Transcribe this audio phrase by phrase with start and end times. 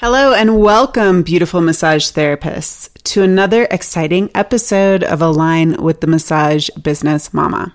[0.00, 6.70] Hello and welcome, beautiful massage therapists, to another exciting episode of Align with the Massage
[6.70, 7.74] Business Mama.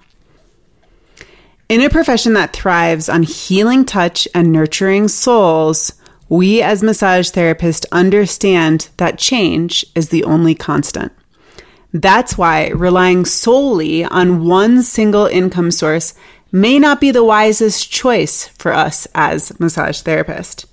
[1.70, 5.94] In a profession that thrives on healing touch and nurturing souls,
[6.28, 11.12] we as massage therapists understand that change is the only constant.
[11.94, 16.16] That's why relying solely on one single income source
[16.52, 20.66] may not be the wisest choice for us as massage therapists.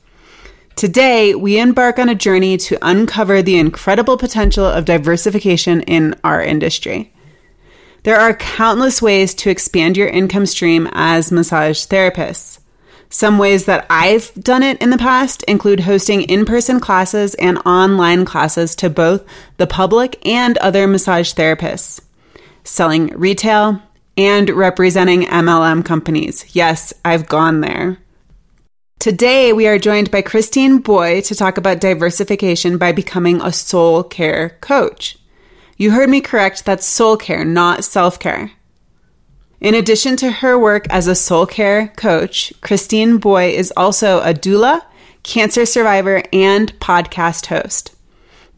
[0.77, 6.43] Today, we embark on a journey to uncover the incredible potential of diversification in our
[6.43, 7.13] industry.
[8.05, 12.59] There are countless ways to expand your income stream as massage therapists.
[13.11, 17.59] Some ways that I've done it in the past include hosting in person classes and
[17.59, 19.23] online classes to both
[19.59, 22.01] the public and other massage therapists,
[22.65, 23.83] selling retail,
[24.17, 26.57] and representing MLM companies.
[26.57, 27.99] Yes, I've gone there.
[29.03, 34.05] Today, we are joined by Christine Boye to talk about diversification by becoming a soul
[34.05, 35.19] care coach.
[35.77, 38.53] You heard me correct, that's soul care, not self care.
[39.61, 44.33] In addition to her work as a soul care coach, Christine Boye is also a
[44.33, 44.83] doula,
[45.25, 47.97] cancer survivor, and podcast host.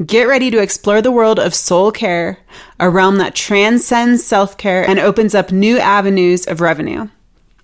[0.05, 2.37] Get ready to explore the world of soul care,
[2.79, 7.09] a realm that transcends self care and opens up new avenues of revenue.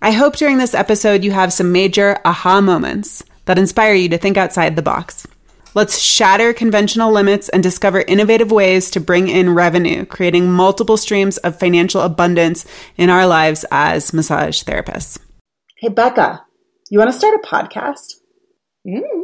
[0.02, 4.18] I hope during this episode you have some major aha moments that inspire you to
[4.18, 5.26] think outside the box.
[5.74, 11.36] Let's shatter conventional limits and discover innovative ways to bring in revenue, creating multiple streams
[11.38, 12.64] of financial abundance
[12.96, 15.18] in our lives as massage therapists.
[15.76, 16.44] Hey, Becca,
[16.88, 18.14] you want to start a podcast?
[18.86, 19.19] Mm.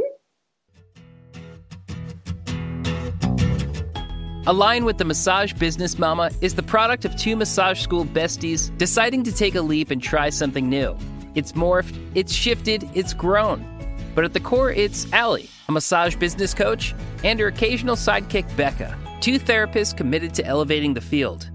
[4.49, 9.25] Align with the Massage Business Mama is the product of two massage school besties deciding
[9.25, 10.97] to take a leap and try something new.
[11.35, 13.67] It's morphed, it's shifted, it's grown.
[14.15, 18.97] But at the core, it's Allie, a massage business coach, and her occasional sidekick, Becca,
[19.21, 21.51] two therapists committed to elevating the field.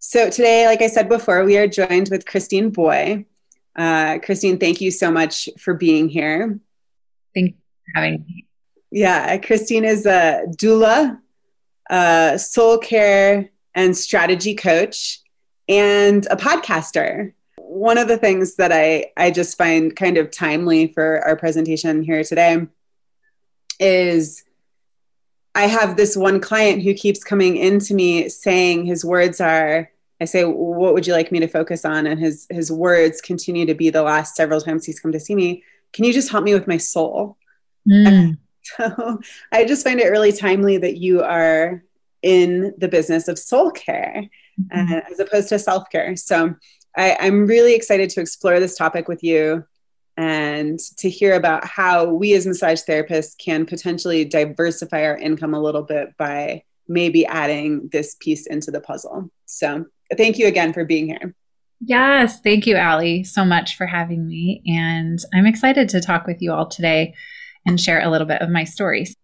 [0.00, 3.24] So, today, like I said before, we are joined with Christine Boye.
[3.76, 6.58] Uh, Christine, thank you so much for being here.
[7.36, 8.47] Thank you for having me.
[8.90, 11.18] Yeah, Christine is a doula,
[11.90, 15.20] a soul care and strategy coach,
[15.68, 17.32] and a podcaster.
[17.56, 22.02] One of the things that I, I just find kind of timely for our presentation
[22.02, 22.66] here today
[23.78, 24.42] is
[25.54, 30.24] I have this one client who keeps coming into me saying his words are, I
[30.24, 32.06] say, what would you like me to focus on?
[32.06, 35.34] And his his words continue to be the last several times he's come to see
[35.34, 35.62] me.
[35.92, 37.36] Can you just help me with my soul?
[37.88, 38.38] Mm.
[38.76, 39.20] So
[39.52, 41.82] I just find it really timely that you are
[42.22, 44.28] in the business of soul care
[44.60, 44.92] mm-hmm.
[44.92, 46.16] uh, as opposed to self care.
[46.16, 46.54] So
[46.96, 49.64] I, I'm really excited to explore this topic with you
[50.16, 55.60] and to hear about how we as massage therapists can potentially diversify our income a
[55.60, 59.30] little bit by maybe adding this piece into the puzzle.
[59.46, 59.86] So
[60.16, 61.34] thank you again for being here.
[61.80, 64.62] Yes, thank you, Allie, so much for having me.
[64.66, 67.14] And I'm excited to talk with you all today
[67.68, 69.14] and share a little bit of my stories.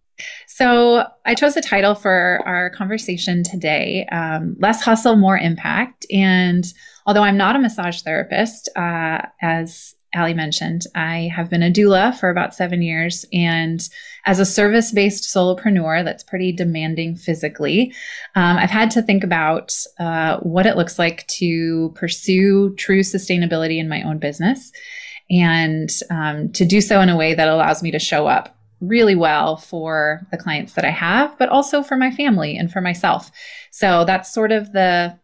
[0.47, 6.07] So, I chose the title for our conversation today um, Less Hustle, More Impact.
[6.13, 6.65] And
[7.05, 12.15] although I'm not a massage therapist, uh, as Allie mentioned, I have been a doula
[12.15, 13.25] for about seven years.
[13.33, 13.87] And
[14.27, 17.93] as a service based solopreneur that's pretty demanding physically,
[18.37, 23.79] um, I've had to think about uh, what it looks like to pursue true sustainability
[23.79, 24.71] in my own business
[25.41, 29.15] and um, to do so in a way that allows me to show up really
[29.15, 33.31] well for the clients that I have, but also for my family and for myself.
[33.71, 35.19] So that's sort of the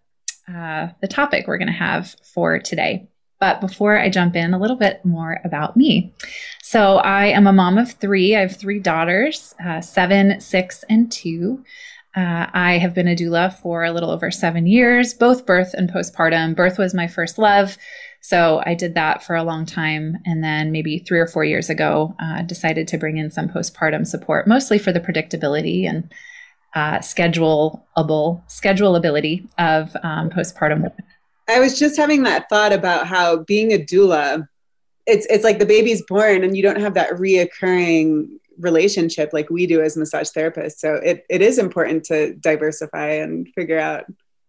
[0.48, 3.08] uh, the topic we're going to have for today.
[3.38, 6.12] But before I jump in, a little bit more about me.
[6.62, 8.36] So I am a mom of three.
[8.36, 11.64] I have three daughters, uh, seven, six, and two.
[12.16, 15.88] Uh, I have been a doula for a little over seven years, both birth and
[15.88, 16.56] postpartum.
[16.56, 17.78] Birth was my first love.
[18.20, 20.18] So I did that for a long time.
[20.26, 24.06] And then maybe three or four years ago, uh, decided to bring in some postpartum
[24.06, 26.12] support, mostly for the predictability and
[26.74, 27.82] uh, schedulable
[28.48, 30.76] schedulability of um, postpartum.
[30.76, 31.02] Women.
[31.48, 34.46] I was just having that thought about how being a doula,
[35.06, 38.28] it's it's like the baby's born and you don't have that reoccurring
[38.58, 40.78] relationship like we do as massage therapists.
[40.78, 44.04] So it, it is important to diversify and figure out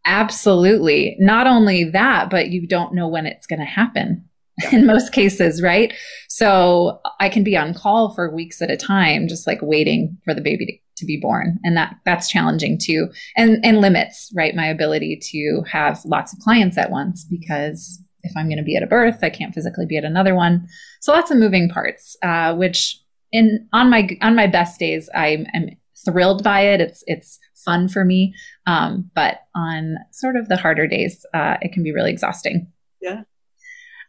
[0.05, 1.15] Absolutely.
[1.19, 4.27] Not only that, but you don't know when it's going to happen
[4.71, 5.93] in most cases, right?
[6.27, 10.33] So I can be on call for weeks at a time, just like waiting for
[10.33, 11.59] the baby to, to, be born.
[11.63, 13.09] And that that's challenging too.
[13.37, 14.55] And and limits, right?
[14.55, 18.75] My ability to have lots of clients at once because if I'm going to be
[18.75, 20.67] at a birth, I can't physically be at another one.
[20.99, 22.99] So lots of moving parts, uh, which
[23.31, 25.69] in on my on my best days, I'm, I'm
[26.05, 26.81] thrilled by it.
[26.81, 28.33] It's it's fun for me,
[28.65, 32.71] um, but on sort of the harder days, uh, it can be really exhausting.
[33.01, 33.23] Yeah.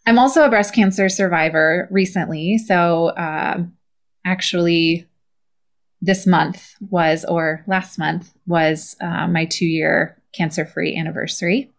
[0.07, 2.59] I'm also a breast cancer survivor recently.
[2.59, 3.65] So, uh,
[4.25, 5.07] actually,
[6.01, 11.71] this month was, or last month was uh, my two year cancer free anniversary.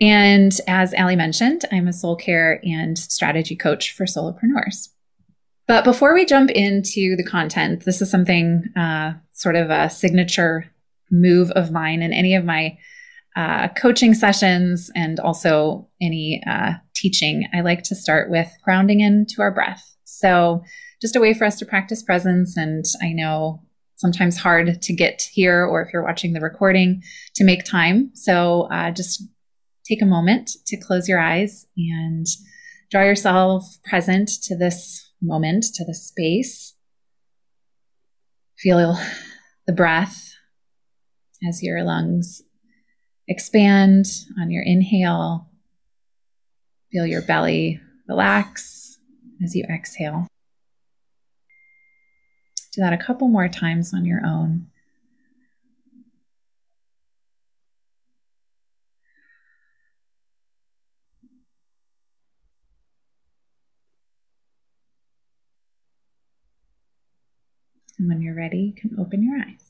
[0.00, 4.90] And as Allie mentioned, I'm a soul care and strategy coach for solopreneurs.
[5.66, 10.66] But before we jump into the content, this is something uh, sort of a signature
[11.10, 12.76] move of mine in any of my
[13.36, 17.46] uh, coaching sessions and also any uh, teaching.
[17.54, 19.96] I like to start with grounding into our breath.
[20.04, 20.64] So,
[21.00, 22.56] just a way for us to practice presence.
[22.56, 23.62] And I know
[23.94, 27.02] sometimes hard to get here, or if you're watching the recording,
[27.36, 28.10] to make time.
[28.14, 29.22] So, uh, just
[29.86, 32.26] take a moment to close your eyes and
[32.90, 36.74] draw yourself present to this moment, to the space.
[38.58, 38.98] Feel
[39.68, 40.34] the breath
[41.46, 42.42] as your lungs
[43.28, 44.06] expand
[44.40, 45.48] on your inhale.
[46.90, 48.98] Feel your belly relax
[49.44, 50.26] as you exhale.
[52.72, 54.68] Do that a couple more times on your own.
[67.98, 69.67] And when you're ready, you can open your eyes.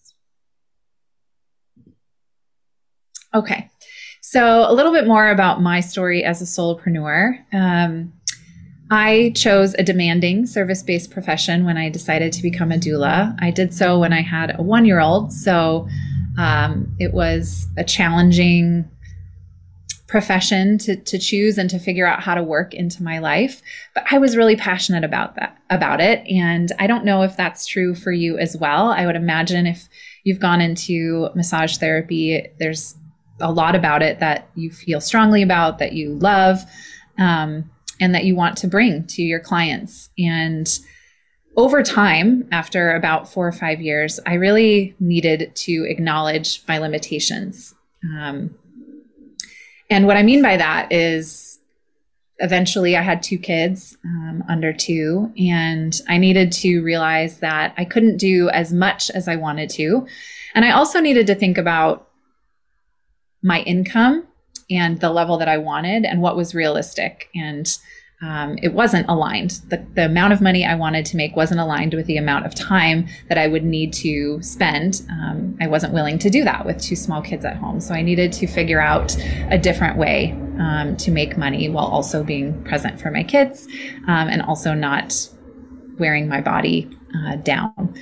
[3.35, 3.71] Okay,
[4.21, 7.39] so a little bit more about my story as a solopreneur.
[7.53, 8.13] Um,
[8.91, 13.37] I chose a demanding service based profession when I decided to become a doula.
[13.41, 15.87] I did so when I had a one year old, so
[16.39, 18.89] um, it was a challenging
[20.07, 23.61] profession to, to choose and to figure out how to work into my life
[23.95, 27.67] but i was really passionate about that about it and i don't know if that's
[27.67, 29.87] true for you as well i would imagine if
[30.25, 32.97] you've gone into massage therapy there's
[33.41, 36.61] a lot about it that you feel strongly about that you love
[37.19, 37.71] um,
[38.01, 40.79] and that you want to bring to your clients and
[41.57, 47.75] over time after about four or five years i really needed to acknowledge my limitations
[48.05, 48.55] um,
[49.91, 51.59] and what I mean by that is
[52.39, 57.85] eventually I had two kids um, under two, and I needed to realize that I
[57.85, 60.07] couldn't do as much as I wanted to.
[60.55, 62.08] And I also needed to think about
[63.43, 64.27] my income
[64.71, 67.29] and the level that I wanted and what was realistic.
[67.35, 67.67] And
[68.21, 69.61] um, it wasn't aligned.
[69.69, 72.55] The, the amount of money I wanted to make wasn't aligned with the amount of
[72.55, 75.03] time that I would need to spend.
[75.09, 77.81] Um, I wasn't willing to do that with two small kids at home.
[77.81, 79.17] So I needed to figure out
[79.51, 83.69] a different way um, to make money while also being present for my kids
[84.09, 85.29] um, and also not
[85.99, 87.95] wearing my body uh, down.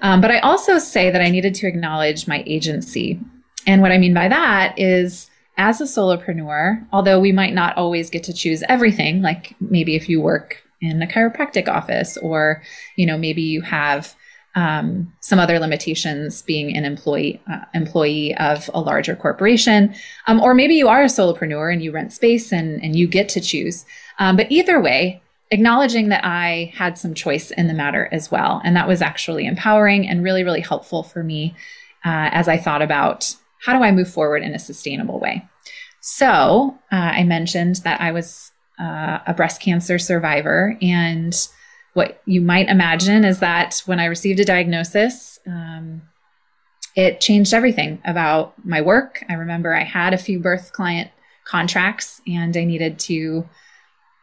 [0.00, 3.20] Um, but I also say that I needed to acknowledge my agency.
[3.68, 8.08] And what I mean by that is, as a solopreneur, although we might not always
[8.08, 12.62] get to choose everything, like maybe if you work in a chiropractic office or,
[12.96, 14.14] you know, maybe you have
[14.54, 19.94] um, some other limitations being an employee uh, employee of a larger corporation,
[20.28, 23.28] um, or maybe you are a solopreneur and you rent space and, and you get
[23.28, 23.84] to choose.
[24.18, 25.20] Um, but either way,
[25.50, 29.44] acknowledging that I had some choice in the matter as well, and that was actually
[29.44, 31.54] empowering and really really helpful for me
[32.04, 33.34] uh, as I thought about
[33.64, 35.46] how do I move forward in a sustainable way?
[36.00, 40.76] So uh, I mentioned that I was uh, a breast cancer survivor.
[40.80, 41.34] And
[41.94, 46.02] what you might imagine is that when I received a diagnosis, um,
[46.94, 49.24] it changed everything about my work.
[49.28, 51.10] I remember I had a few birth client
[51.44, 53.48] contracts and I needed to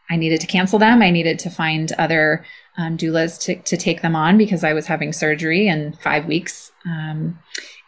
[0.07, 1.01] I needed to cancel them.
[1.01, 2.45] I needed to find other
[2.77, 6.71] um, doulas to, to take them on because I was having surgery in five weeks.
[6.85, 7.39] Um,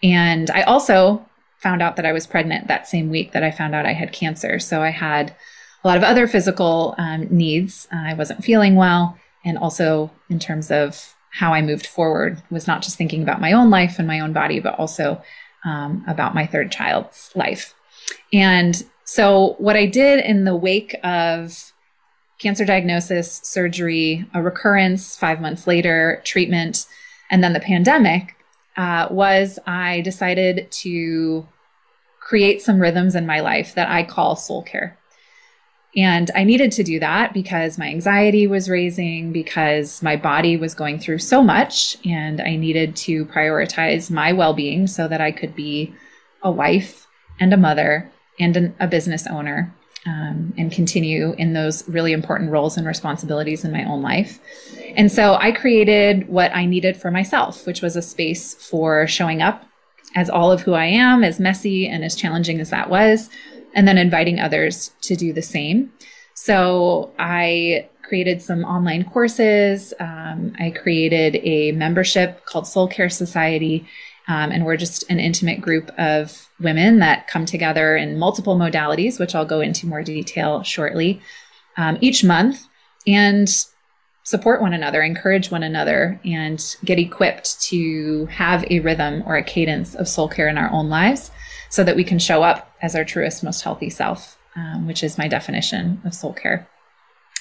[0.01, 1.27] and I also
[1.58, 4.12] found out that I was pregnant that same week that I found out I had
[4.12, 4.60] cancer.
[4.60, 5.36] So I had
[5.84, 7.88] a lot of other physical um, needs.
[7.92, 9.18] Uh, I wasn't feeling well.
[9.46, 13.54] And also, in terms of how I moved forward, was not just thinking about my
[13.54, 15.22] own life and my own body, but also
[15.66, 17.74] um, about my third child's life.
[18.34, 21.72] And so, what I did in the wake of
[22.40, 26.86] cancer diagnosis, surgery, a recurrence five months later, treatment,
[27.32, 28.37] and then the pandemic
[28.78, 31.48] uh, was I decided to
[32.22, 34.98] create some rhythms in my life that I call soul care.
[35.96, 40.76] And I needed to do that because my anxiety was raising, because my body was
[40.76, 45.32] going through so much, and I needed to prioritize my well being so that I
[45.32, 45.96] could be
[46.44, 47.08] a wife
[47.40, 49.74] and a mother and an, a business owner
[50.08, 54.40] um, and continue in those really important roles and responsibilities in my own life.
[54.96, 59.42] And so I created what I needed for myself, which was a space for showing
[59.42, 59.66] up
[60.16, 63.30] as all of who I am, as messy and as challenging as that was,
[63.74, 65.92] and then inviting others to do the same.
[66.34, 69.94] So I created some online courses.
[70.00, 73.86] Um, I created a membership called Soul Care Society.
[74.28, 79.20] Um, and we're just an intimate group of women that come together in multiple modalities,
[79.20, 81.22] which I'll go into more detail shortly,
[81.78, 82.68] um, each month
[83.06, 83.48] and
[84.24, 89.44] support one another, encourage one another, and get equipped to have a rhythm or a
[89.44, 91.32] cadence of soul care in our own lives
[91.70, 95.18] so that we can show up as our truest, most healthy self, um, which is
[95.18, 96.68] my definition of soul care.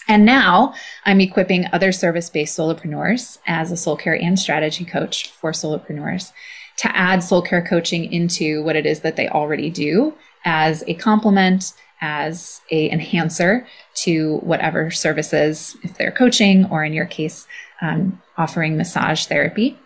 [0.09, 0.75] And now
[1.05, 6.31] I'm equipping other service based solopreneurs as a soul care and strategy coach for solopreneurs
[6.76, 10.14] to add soul care coaching into what it is that they already do
[10.45, 17.06] as a complement, as a enhancer to whatever services, if they're coaching or in your
[17.06, 17.47] case,
[17.80, 19.78] um, offering massage therapy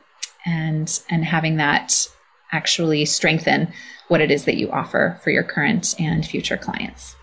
[0.44, 2.08] and, and having that
[2.52, 3.72] actually strengthen
[4.08, 7.14] what it is that you offer for your current and future clients.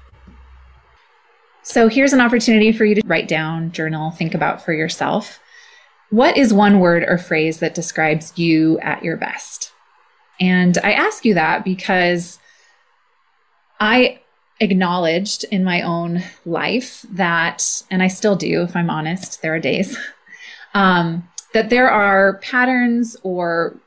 [1.63, 5.41] So here's an opportunity for you to write down, journal, think about for yourself.
[6.09, 9.73] What is one word or phrase that describes you at your best?
[10.39, 12.39] And I ask you that because
[13.79, 14.21] I
[14.59, 19.59] acknowledged in my own life that, and I still do, if I'm honest, there are
[19.59, 19.97] days,
[20.73, 23.77] um, that there are patterns or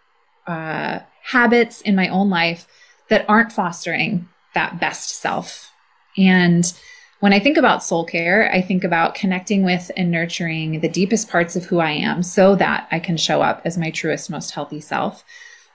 [0.46, 2.66] uh, habits in my own life
[3.08, 5.72] that aren't fostering that best self.
[6.16, 6.72] And
[7.20, 11.28] when I think about soul care, I think about connecting with and nurturing the deepest
[11.28, 14.52] parts of who I am so that I can show up as my truest, most
[14.52, 15.22] healthy self.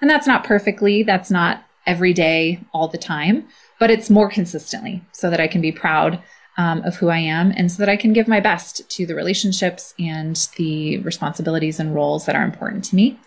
[0.02, 3.48] And that's not perfectly, that's not every day, all the time,
[3.80, 6.22] but it's more consistently so that I can be proud
[6.58, 9.16] um, of who I am and so that I can give my best to the
[9.16, 13.20] relationships and the responsibilities and roles that are important to me.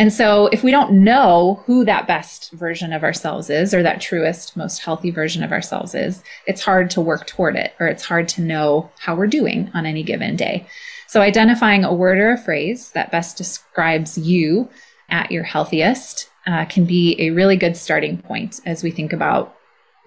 [0.00, 4.00] And so if we don't know who that best version of ourselves is or that
[4.00, 8.06] truest, most healthy version of ourselves is, it's hard to work toward it or it's
[8.06, 10.66] hard to know how we're doing on any given day.
[11.06, 14.70] So identifying a word or a phrase that best describes you
[15.10, 19.54] at your healthiest uh, can be a really good starting point as we think about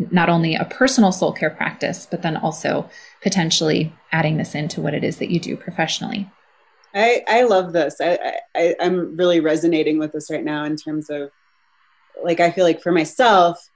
[0.09, 2.89] not only a personal soul care practice, but then also
[3.21, 6.31] potentially adding this into what it is that you do professionally.
[6.93, 7.97] I, I love this.
[7.99, 11.31] I, I, I'm really resonating with this right now in terms of
[12.23, 13.69] like, I feel like for myself,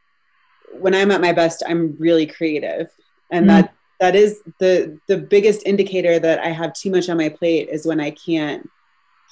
[0.79, 2.89] when I'm at my best, I'm really creative.
[3.31, 7.17] And mm that, that is the, the biggest indicator that I have too much on
[7.17, 8.69] my plate is when I can't,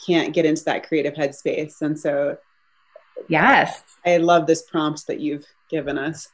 [0.08, 1.84] can't get into that creative headspace.
[1.84, 2.36] And so,
[3.28, 6.30] yes, I love this prompt that you've given us.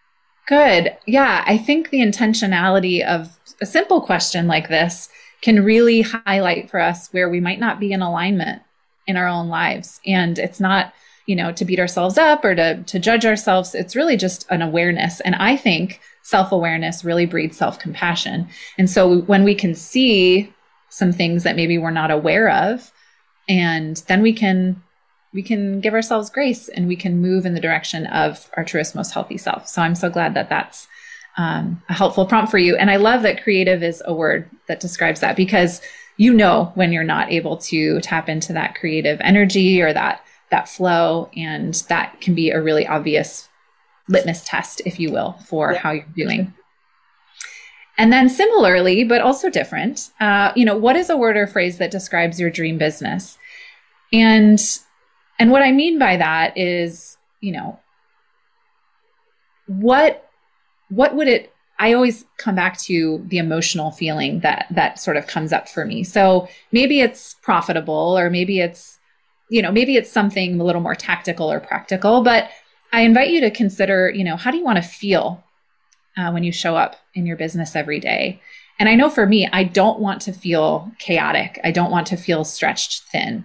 [0.47, 0.95] Good.
[1.05, 1.43] Yeah.
[1.45, 5.09] I think the intentionality of a simple question like this
[5.41, 8.61] can really highlight for us where we might not be in alignment
[9.07, 9.99] in our own lives.
[10.05, 10.93] And it's not,
[11.25, 13.73] you know, to beat ourselves up or to, to judge ourselves.
[13.73, 15.19] It's really just an awareness.
[15.21, 18.47] And I think self awareness really breeds self compassion.
[18.77, 20.53] And so when we can see
[20.89, 22.91] some things that maybe we're not aware of,
[23.47, 24.81] and then we can
[25.33, 28.95] we can give ourselves grace and we can move in the direction of our truest
[28.95, 30.87] most healthy self so i'm so glad that that's
[31.37, 32.75] um, a helpful prompt for you.
[32.75, 35.81] And I love that creative is a word that describes that because
[36.17, 40.67] you know when you're not able to tap into that creative energy or that that
[40.67, 43.47] flow, and that can be a really obvious
[44.09, 45.79] litmus test, if you will, for yeah.
[45.79, 46.53] how you're doing.
[47.97, 51.77] And then similarly, but also different, uh, you know, what is a word or phrase
[51.77, 53.37] that describes your dream business?
[54.11, 54.59] And
[55.39, 57.79] and what I mean by that is, you know,
[59.67, 60.29] what
[60.91, 65.25] what would it I always come back to the emotional feeling that that sort of
[65.25, 66.03] comes up for me.
[66.03, 68.99] So maybe it's profitable or maybe it's
[69.49, 72.49] you know, maybe it's something a little more tactical or practical, but
[72.93, 75.43] I invite you to consider, you know, how do you want to feel
[76.17, 78.39] uh, when you show up in your business every day?
[78.79, 81.59] And I know for me, I don't want to feel chaotic.
[81.65, 83.43] I don't want to feel stretched thin,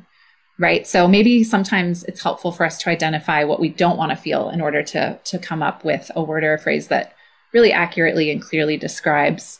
[0.58, 0.86] right?
[0.86, 4.48] So maybe sometimes it's helpful for us to identify what we don't want to feel
[4.50, 7.15] in order to to come up with a word or a phrase that
[7.56, 9.58] really accurately and clearly describes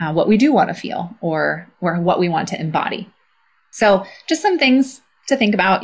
[0.00, 3.08] uh, what we do want to feel or or what we want to embody.
[3.70, 5.82] So, just some things to think about.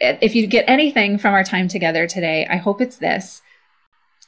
[0.00, 3.42] If you get anything from our time together today, I hope it's this.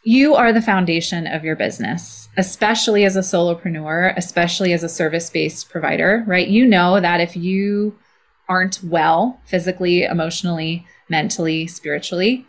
[0.04, 5.30] You are the foundation of your business, especially as a solopreneur, especially as a service
[5.30, 6.48] based provider, right?
[6.48, 7.98] You know that if you
[8.48, 12.46] aren't well physically, emotionally, mentally, spiritually,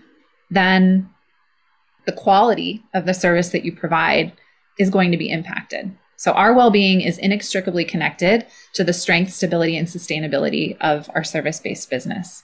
[0.50, 1.10] then
[2.10, 4.34] the quality of the service that you provide
[4.80, 5.96] is going to be impacted.
[6.16, 11.88] So our well-being is inextricably connected to the strength, stability, and sustainability of our service-based
[11.88, 12.44] business.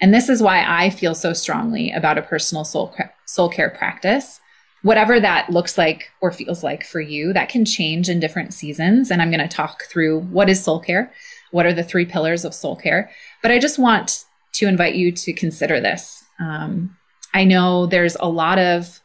[0.00, 2.94] And this is why I feel so strongly about a personal soul,
[3.26, 4.38] soul care practice.
[4.82, 9.10] Whatever that looks like or feels like for you, that can change in different seasons.
[9.10, 11.12] And I'm going to talk through what is soul care,
[11.50, 13.10] what are the three pillars of soul care.
[13.42, 16.22] But I just want to invite you to consider this.
[16.38, 16.96] Um,
[17.34, 19.00] I know there's a lot of,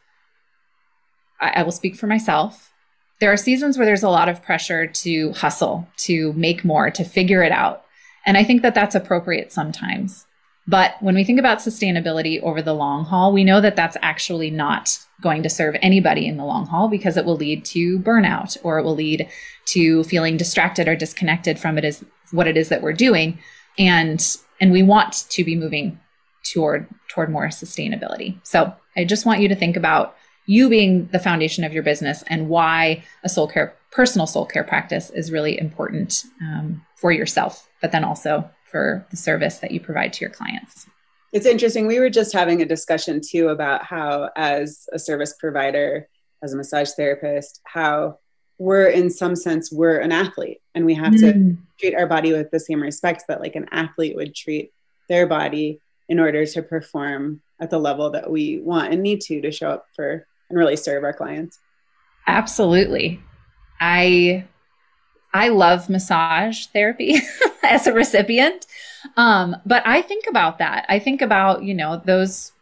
[1.40, 2.72] I, I will speak for myself.
[3.20, 7.04] There are seasons where there's a lot of pressure to hustle, to make more, to
[7.04, 7.84] figure it out.
[8.24, 10.26] And I think that that's appropriate sometimes.
[10.66, 14.50] But when we think about sustainability over the long haul, we know that that's actually
[14.50, 18.56] not going to serve anybody in the long haul because it will lead to burnout
[18.62, 19.28] or it will lead
[19.66, 23.38] to feeling distracted or disconnected from it is what it is that we're doing.
[23.78, 24.24] And
[24.60, 25.98] and we want to be moving
[26.44, 28.38] toward toward more sustainability.
[28.42, 30.16] So I just want you to think about
[30.46, 34.64] you being the foundation of your business and why a soul care personal soul care
[34.64, 39.80] practice is really important um, for yourself, but then also for the service that you
[39.80, 40.86] provide to your clients.
[41.32, 41.86] It's interesting.
[41.86, 46.08] We were just having a discussion too about how, as a service provider,
[46.42, 48.18] as a massage therapist, how
[48.58, 51.20] we're in some sense we're an athlete and we have mm.
[51.20, 54.72] to treat our body with the same respect that like an athlete would treat
[55.08, 59.40] their body in order to perform at the level that we want and need to
[59.40, 61.60] to show up for and really serve our clients.
[62.26, 63.20] Absolutely.
[63.80, 64.44] I
[65.32, 67.14] I love massage therapy
[67.62, 68.66] as a recipient.
[69.16, 70.84] Um, but I think about that.
[70.88, 72.52] I think about, you know, those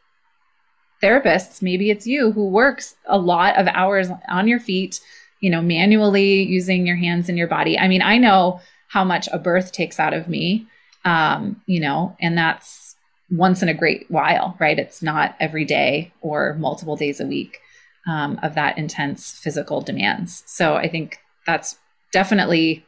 [1.02, 5.00] therapists, maybe it's you who works a lot of hours on your feet,
[5.40, 7.78] you know, manually using your hands and your body.
[7.78, 10.67] I mean, I know how much a birth takes out of me,
[11.07, 12.88] um, you know, and that's
[13.31, 14.79] once in a great while, right?
[14.79, 17.59] It's not every day or multiple days a week
[18.07, 20.43] um, of that intense physical demands.
[20.47, 21.19] So I think
[21.49, 21.79] that's
[22.13, 22.85] definitely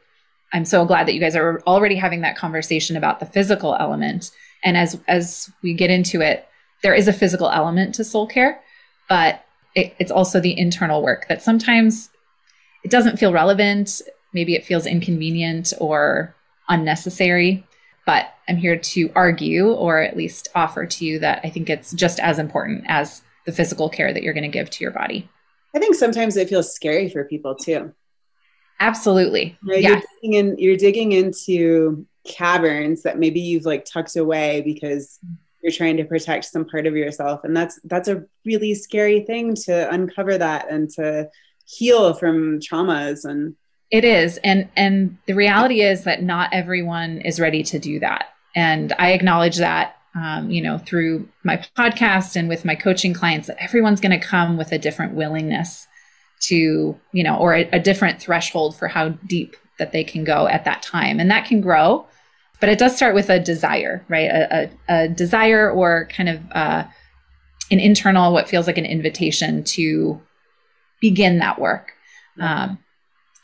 [0.53, 4.31] i'm so glad that you guys are already having that conversation about the physical element
[4.63, 6.47] and as as we get into it
[6.83, 8.61] there is a physical element to soul care
[9.09, 9.43] but
[9.75, 12.09] it, it's also the internal work that sometimes
[12.83, 14.01] it doesn't feel relevant
[14.33, 16.35] maybe it feels inconvenient or
[16.69, 17.65] unnecessary
[18.05, 21.91] but i'm here to argue or at least offer to you that i think it's
[21.93, 25.29] just as important as the physical care that you're going to give to your body
[25.75, 27.93] i think sometimes it feels scary for people too
[28.81, 29.55] Absolutely.
[29.63, 29.83] Right?
[29.83, 35.19] You're, digging in, you're digging into caverns that maybe you've like tucked away because
[35.61, 37.41] you're trying to protect some part of yourself.
[37.43, 41.29] And that's that's a really scary thing to uncover that and to
[41.65, 43.55] heal from traumas and
[43.91, 44.37] it is.
[44.37, 48.25] And and the reality is that not everyone is ready to do that.
[48.55, 53.47] And I acknowledge that um, you know, through my podcast and with my coaching clients,
[53.47, 55.87] that everyone's going to come with a different willingness
[56.41, 60.47] to, you know, or a, a different threshold for how deep that they can go
[60.47, 61.19] at that time.
[61.19, 62.05] And that can grow,
[62.59, 64.29] but it does start with a desire, right?
[64.29, 66.83] A, a, a desire or kind of uh,
[67.71, 70.21] an internal, what feels like an invitation to
[70.99, 71.93] begin that work.
[72.39, 72.79] Um,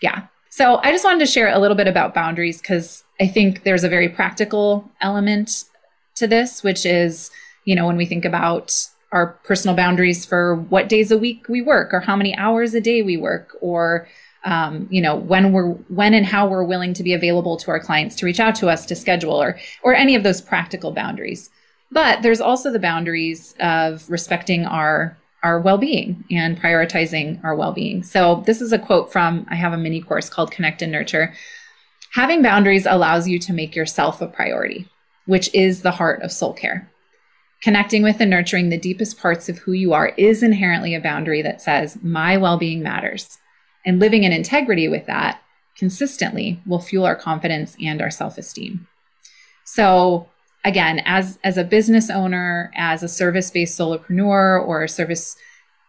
[0.01, 0.27] yeah.
[0.57, 3.83] So I just wanted to share a little bit about boundaries because I think there's
[3.83, 5.65] a very practical element
[6.15, 7.29] to this, which is,
[7.65, 8.73] you know, when we think about
[9.11, 12.81] our personal boundaries for what days a week we work or how many hours a
[12.81, 14.07] day we work or
[14.45, 17.79] um, you know when we're when and how we're willing to be available to our
[17.79, 21.51] clients to reach out to us to schedule or or any of those practical boundaries.
[21.91, 28.43] But there's also the boundaries of respecting our our well-being and prioritizing our well-being so
[28.45, 31.33] this is a quote from i have a mini course called connect and nurture
[32.13, 34.87] having boundaries allows you to make yourself a priority
[35.25, 36.91] which is the heart of soul care
[37.63, 41.41] Connecting with and nurturing the deepest parts of who you are is inherently a boundary
[41.41, 43.39] that says, my well being matters.
[43.85, 45.41] And living in integrity with that
[45.75, 48.87] consistently will fuel our confidence and our self esteem.
[49.63, 50.29] So,
[50.67, 55.35] again, as, as a business owner, as a service based solopreneur or a service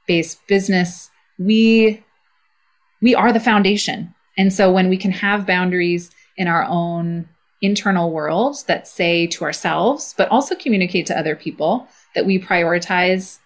[0.06, 2.02] based business, we,
[3.02, 4.14] we are the foundation.
[4.36, 7.28] And so, when we can have boundaries in our own
[7.60, 13.40] internal world that say to ourselves, but also communicate to other people that we prioritize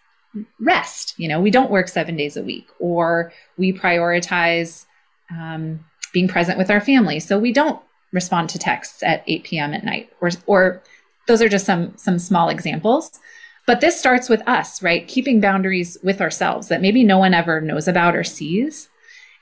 [0.60, 1.14] rest.
[1.18, 4.84] You know, we don't work seven days a week, or we prioritize
[5.30, 7.20] um, being present with our family.
[7.20, 7.80] So we don't
[8.12, 9.72] respond to texts at 8 p.m.
[9.72, 10.82] at night, or, or
[11.28, 13.18] those are just some some small examples.
[13.66, 15.06] But this starts with us, right?
[15.06, 18.88] Keeping boundaries with ourselves that maybe no one ever knows about or sees.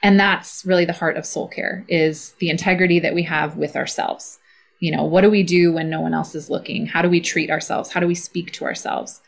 [0.02, 3.76] And that's really the heart of soul care is the integrity that we have with
[3.76, 4.38] ourselves
[4.82, 7.20] you know what do we do when no one else is looking how do we
[7.20, 9.20] treat ourselves how do we speak to ourselves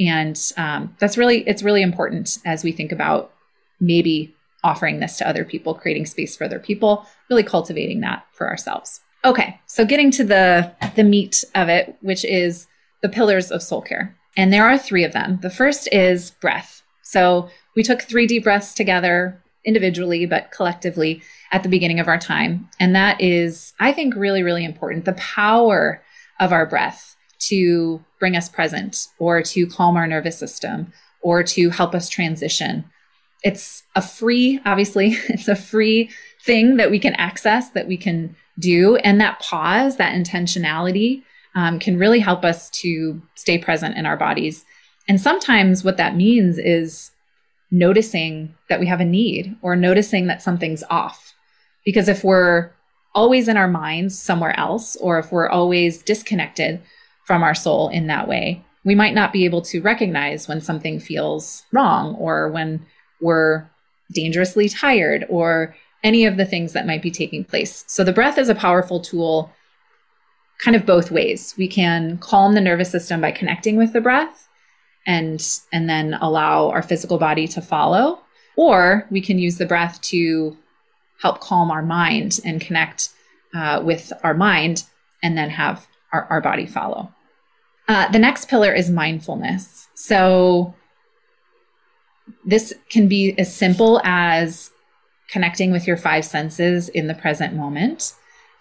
[0.00, 3.32] and um, that's really it's really important as we think about
[3.80, 8.48] maybe offering this to other people, creating space for other people, really cultivating that for
[8.48, 9.00] ourselves.
[9.26, 12.68] Okay, so getting to the the meat of it, which is
[13.02, 14.16] the pillars of soul care.
[14.36, 15.40] And there are 3 of them.
[15.42, 16.82] The first is breath.
[17.02, 22.18] So we took 3 deep breaths together individually but collectively at the beginning of our
[22.18, 22.68] time.
[22.78, 25.06] And that is I think really really important.
[25.06, 26.02] The power
[26.38, 27.16] of our breath
[27.48, 32.84] to bring us present or to calm our nervous system or to help us transition.
[33.42, 36.10] It's a free, obviously, it's a free
[36.44, 38.96] thing that we can access, that we can do.
[38.96, 41.22] And that pause, that intentionality
[41.54, 44.64] um, can really help us to stay present in our bodies.
[45.08, 47.12] And sometimes what that means is
[47.70, 51.34] noticing that we have a need or noticing that something's off.
[51.84, 52.70] Because if we're
[53.14, 56.80] always in our minds somewhere else, or if we're always disconnected
[57.24, 61.00] from our soul in that way, we might not be able to recognize when something
[61.00, 62.84] feels wrong or when
[63.20, 63.68] we're
[64.12, 65.74] dangerously tired or
[66.06, 67.84] any of the things that might be taking place.
[67.88, 69.50] So the breath is a powerful tool
[70.64, 71.52] kind of both ways.
[71.58, 74.48] We can calm the nervous system by connecting with the breath
[75.06, 78.20] and and then allow our physical body to follow
[78.56, 80.56] or we can use the breath to
[81.20, 83.10] help calm our mind and connect
[83.52, 84.84] uh, with our mind
[85.22, 87.12] and then have our, our body follow.
[87.88, 89.88] Uh, the next pillar is mindfulness.
[89.94, 90.74] So
[92.44, 94.70] this can be as simple as
[95.28, 98.14] connecting with your five senses in the present moment.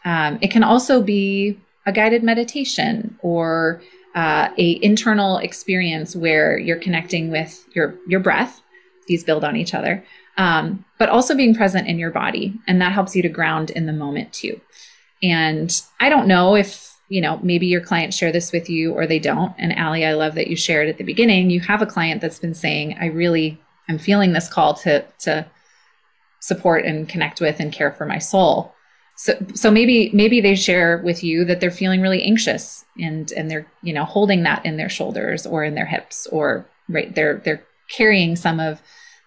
[0.03, 3.81] Um, it can also be a guided meditation or
[4.15, 8.61] uh, a internal experience where you're connecting with your your breath.
[9.07, 10.03] These build on each other,
[10.37, 13.85] um, but also being present in your body, and that helps you to ground in
[13.85, 14.59] the moment too.
[15.21, 19.05] And I don't know if you know maybe your clients share this with you or
[19.05, 19.53] they don't.
[19.59, 21.49] And Allie, I love that you shared at the beginning.
[21.49, 25.45] You have a client that's been saying, "I really I'm feeling this call to to
[26.45, 28.73] support and connect with and care for my soul."
[29.17, 33.49] So, so maybe maybe they share with you that they're feeling really anxious and and
[33.49, 37.37] they're you know holding that in their shoulders or in their hips or right they're
[37.37, 38.81] they're carrying some of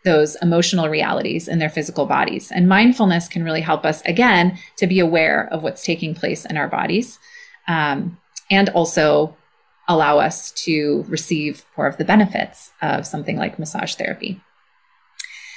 [0.04, 2.52] those emotional realities in their physical bodies.
[2.52, 6.56] And mindfulness can really help us again to be aware of what's taking place in
[6.56, 7.18] our bodies,
[7.66, 8.18] um,
[8.50, 9.36] and also
[9.88, 14.40] allow us to receive more of the benefits of something like massage therapy.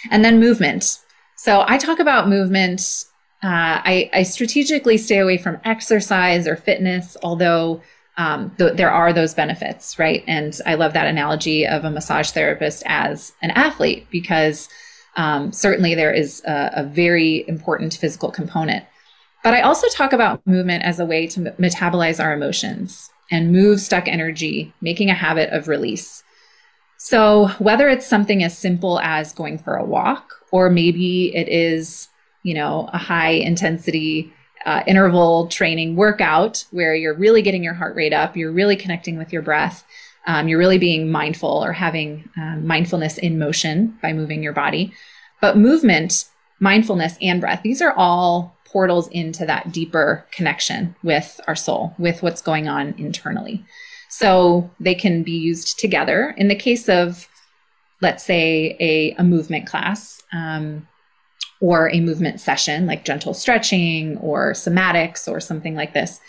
[0.10, 1.00] And then movement.
[1.44, 3.06] So I talk about movement
[3.44, 7.82] uh, I, I, strategically stay away from exercise or fitness, although
[8.18, 10.24] um, th- there are those benefits, right?
[10.28, 14.70] And I love that analogy of a massage therapist as an athlete because
[15.18, 18.86] um, certainly there is a, a, very important physical component.
[19.44, 23.52] But I also talk about movement as a way to m- metabolize our emotions and
[23.52, 26.24] move stuck energy, making a habit of release.
[27.00, 32.10] So, whether it's something as simple as going for a walk, or maybe it is
[32.44, 34.34] you know, a high intensity
[34.66, 39.18] uh, interval training workout where you're really getting your heart rate up, you're really connecting
[39.18, 39.84] with your breath,
[40.28, 44.94] um, you're really being mindful or having um, mindfulness in motion by moving your body.
[45.40, 46.26] But movement,
[46.60, 52.22] mindfulness, and breath, these are all portals into that deeper connection with our soul, with
[52.22, 53.66] what's going on internally.
[54.10, 56.36] So they can be used together.
[56.38, 57.28] In the case of,
[58.02, 60.88] let's say, a, a movement class, um,
[61.62, 66.20] or a movement session like gentle stretching or somatics or something like this,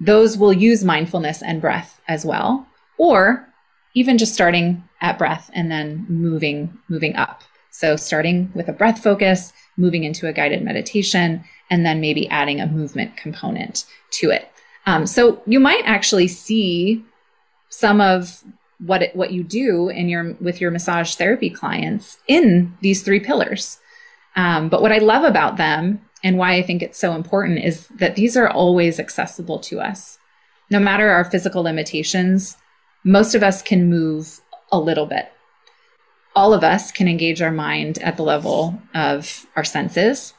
[0.00, 2.66] those will use mindfulness and breath as well.
[2.96, 3.48] Or
[3.94, 7.42] even just starting at breath and then moving moving up.
[7.70, 12.60] So starting with a breath focus, moving into a guided meditation, and then maybe adding
[12.60, 14.48] a movement component to it.
[14.86, 17.04] Um, so you might actually see
[17.68, 18.44] some of
[18.84, 23.20] what it, what you do in your with your massage therapy clients in these three
[23.20, 23.78] pillars.
[24.34, 27.88] Um, but what I love about them and why I think it's so important is
[27.88, 30.18] that these are always accessible to us.
[30.70, 32.56] No matter our physical limitations,
[33.04, 34.40] most of us can move
[34.70, 35.30] a little bit.
[36.34, 40.34] All of us can engage our mind at the level of our senses.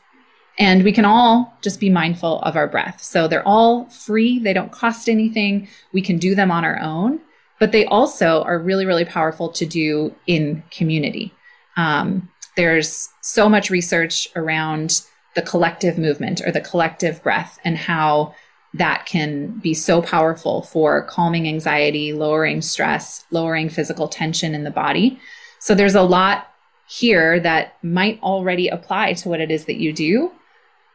[0.58, 3.02] And we can all just be mindful of our breath.
[3.02, 5.68] So they're all free, they don't cost anything.
[5.92, 7.20] We can do them on our own,
[7.64, 11.34] but they also are really, really powerful to do in community.
[11.78, 15.02] Um, there's so much research around
[15.36, 18.36] the collective movement or the collective breath and how
[18.74, 24.70] that can be so powerful for calming anxiety, lowering stress, lowering physical tension in the
[24.70, 25.18] body.
[25.60, 26.52] So there's a lot
[26.90, 30.34] here that might already apply to what it is that you do.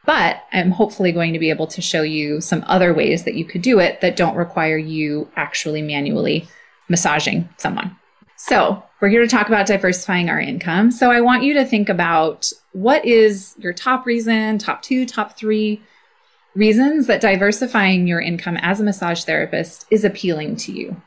[0.04, 3.46] But I'm hopefully going to be able to show you some other ways that you
[3.46, 6.46] could do it that don't require you actually manually
[6.88, 7.96] massaging someone.
[8.36, 10.90] So, we're here to talk about diversifying our income.
[10.90, 15.36] So, I want you to think about what is your top reason, top two, top
[15.36, 15.82] three
[16.54, 21.00] reasons that diversifying your income as a massage therapist is appealing to you,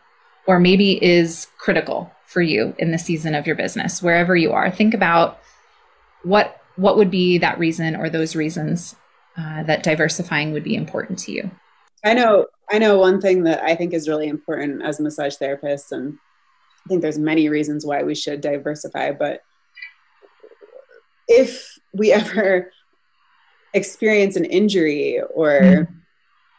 [0.47, 4.71] or maybe is critical for you in the season of your business, wherever you are.
[4.71, 5.39] Think about
[6.23, 8.95] what what would be that reason or those reasons
[9.37, 11.51] uh, that diversifying would be important to you.
[12.03, 15.35] I know I know one thing that I think is really important as a massage
[15.35, 16.17] therapist, and
[16.85, 19.41] I think there's many reasons why we should diversify, but
[21.27, 22.71] if we ever
[23.73, 25.93] experience an injury or mm-hmm.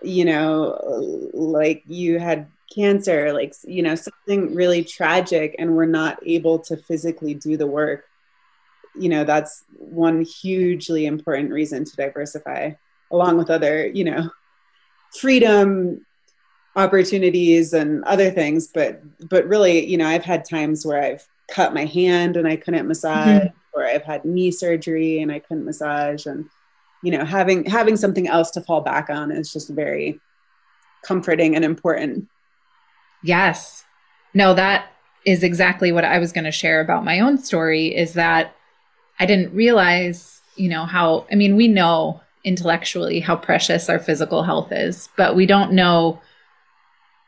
[0.07, 6.19] you know like you had cancer like you know something really tragic and we're not
[6.25, 8.05] able to physically do the work
[8.99, 12.71] you know that's one hugely important reason to diversify
[13.11, 14.31] along with other you know
[15.19, 16.05] freedom
[16.75, 21.75] opportunities and other things but but really you know i've had times where i've cut
[21.75, 23.79] my hand and i couldn't massage mm-hmm.
[23.79, 26.49] or i've had knee surgery and i couldn't massage and
[27.03, 30.19] you know having having something else to fall back on is just very
[31.03, 32.27] comforting and important
[33.23, 33.85] yes
[34.33, 34.87] no that
[35.27, 38.55] is exactly what i was going to share about my own story is that
[39.21, 44.43] i didn't realize you know how i mean we know intellectually how precious our physical
[44.43, 46.21] health is but we don't know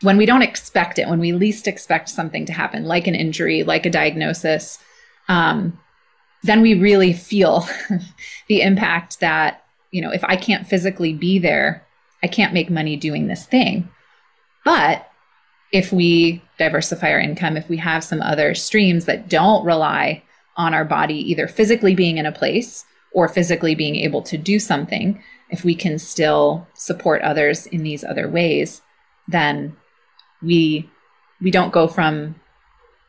[0.02, 3.62] when we don't expect it when we least expect something to happen like an injury
[3.62, 4.78] like a diagnosis
[5.28, 5.78] um,
[6.42, 7.66] then we really feel
[8.48, 11.86] the impact that you know, if I can't physically be there,
[12.20, 13.88] I can't make money doing this thing.
[14.64, 15.08] But
[15.70, 20.24] if we diversify our income, if we have some other streams that don't rely
[20.56, 24.58] on our body either physically being in a place or physically being able to do
[24.58, 28.82] something, if we can still support others in these other ways,
[29.28, 29.74] then
[30.42, 30.90] we
[31.40, 32.34] we don't go from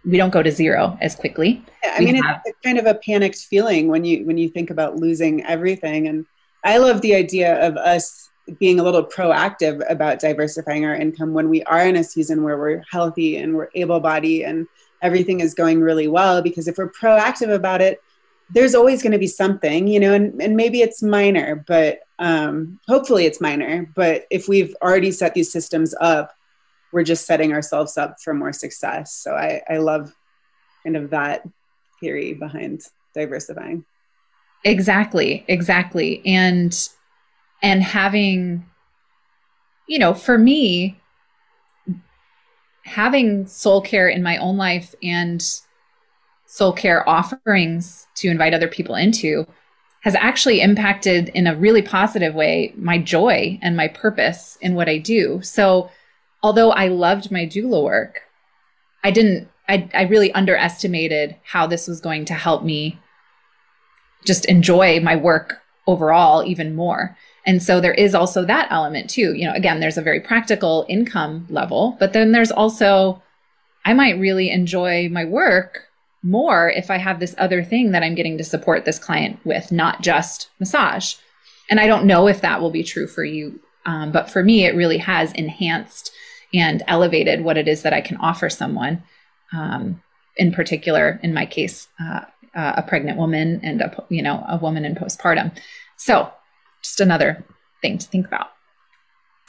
[0.06, 1.66] we don't go to zero as quickly.
[1.84, 4.70] Yeah, I mean, have, it's kind of a panicked feeling when you when you think
[4.70, 6.26] about losing everything and
[6.64, 11.50] I love the idea of us being a little proactive about diversifying our income when
[11.50, 14.68] we are in a season where we're healthy and we're able bodied and
[15.02, 16.42] everything is going really well.
[16.42, 18.02] Because if we're proactive about it,
[18.54, 22.80] there's always going to be something, you know, and, and maybe it's minor, but um,
[22.88, 23.92] hopefully it's minor.
[23.96, 26.36] But if we've already set these systems up,
[26.92, 29.14] we're just setting ourselves up for more success.
[29.14, 30.14] So I, I love
[30.84, 31.48] kind of that
[32.00, 32.82] theory behind
[33.14, 33.84] diversifying.
[34.64, 36.22] Exactly, exactly.
[36.26, 36.90] And
[37.62, 38.66] and having
[39.88, 41.00] you know, for me
[42.84, 45.44] having soul care in my own life and
[46.56, 49.46] soul care offerings to invite other people into
[50.04, 54.88] has actually impacted in a really positive way my joy and my purpose in what
[54.88, 55.42] I do.
[55.42, 55.92] So,
[56.42, 58.22] although I loved my doula work,
[59.04, 63.00] I didn't, I, I really underestimated how this was going to help me
[64.24, 67.18] just enjoy my work overall even more.
[67.46, 69.34] And so there is also that element too.
[69.34, 73.22] You know, again, there's a very practical income level, but then there's also,
[73.84, 75.85] I might really enjoy my work
[76.26, 79.72] more if I have this other thing that I'm getting to support this client with,
[79.72, 81.16] not just massage.
[81.70, 83.60] And I don't know if that will be true for you.
[83.86, 86.12] Um, but for me, it really has enhanced
[86.54, 89.04] and elevated what it is that I can offer someone.
[89.54, 90.02] Um,
[90.38, 92.22] in particular, in my case, uh,
[92.56, 95.56] uh, a pregnant woman and a you know a woman in postpartum.
[95.98, 96.32] So,
[96.82, 97.46] just another
[97.82, 98.48] thing to think about.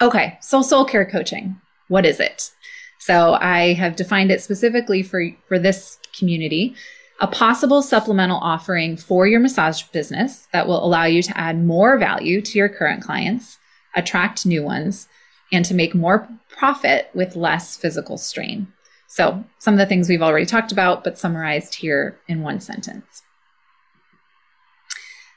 [0.00, 1.60] Okay, so soul care coaching.
[1.88, 2.50] What is it?
[2.98, 6.74] So I have defined it specifically for for this community,
[7.20, 11.98] a possible supplemental offering for your massage business that will allow you to add more
[11.98, 13.58] value to your current clients,
[13.94, 15.08] attract new ones,
[15.52, 18.66] and to make more profit with less physical strain.
[19.06, 23.22] So, some of the things we've already talked about, but summarized here in one sentence.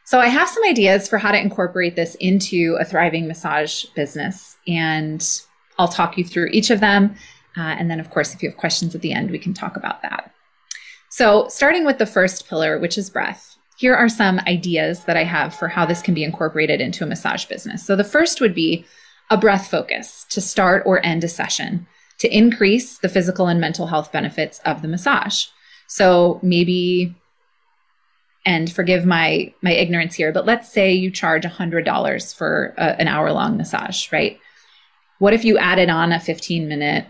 [0.05, 4.57] So, I have some ideas for how to incorporate this into a thriving massage business,
[4.67, 5.25] and
[5.77, 7.15] I'll talk you through each of them.
[7.55, 9.77] Uh, and then, of course, if you have questions at the end, we can talk
[9.77, 10.28] about that.
[11.09, 15.23] So, starting with the first pillar, which is breath, here are some ideas that I
[15.23, 17.85] have for how this can be incorporated into a massage business.
[17.85, 18.85] So, the first would be
[19.29, 21.87] a breath focus to start or end a session
[22.19, 25.45] to increase the physical and mental health benefits of the massage.
[25.87, 27.15] So maybe
[28.45, 33.07] and forgive my my ignorance here, but let's say you charge $100 for a, an
[33.07, 34.39] hour long massage, right?
[35.19, 37.05] What if you added on a 15 minute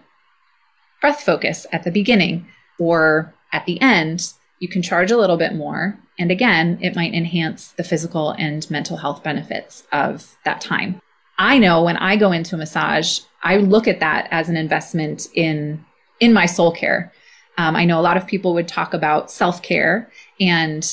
[1.02, 2.48] breath focus at the beginning
[2.80, 4.34] or at the end?
[4.60, 5.98] You can charge a little bit more.
[6.18, 11.02] And again, it might enhance the physical and mental health benefits of that time.
[11.38, 15.28] I know when I go into a massage, I look at that as an investment
[15.34, 15.86] in
[16.20, 17.14] in my soul care.
[17.58, 20.86] Um, I know a lot of people would talk about self care, and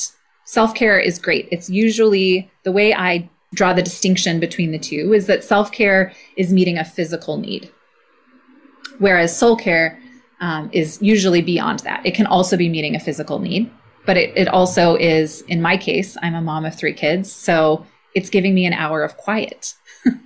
[0.45, 1.49] self care is great.
[1.51, 6.13] It's usually the way I draw the distinction between the two is that self care
[6.37, 7.69] is meeting a physical need,
[8.99, 9.99] whereas soul care
[10.39, 12.05] um, is usually beyond that.
[12.05, 13.71] It can also be meeting a physical need,
[14.05, 17.31] but it, it also is, in my case, I'm a mom of three kids.
[17.31, 19.73] So it's giving me an hour of quiet,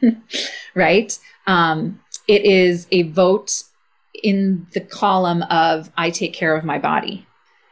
[0.75, 1.17] right?
[1.47, 3.63] Um, it is a vote
[4.23, 7.25] in the column of I take care of my body.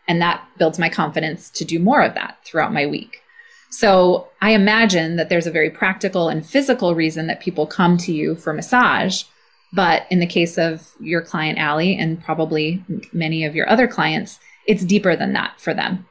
[0.08, 3.21] And that builds my confidence to do more of that throughout my week.
[3.69, 8.12] So I imagine that there's a very practical and physical reason that people come to
[8.12, 9.23] you for massage.
[9.71, 14.39] But in the case of your client, Allie, and probably many of your other clients,
[14.65, 16.05] it's deeper than that for them.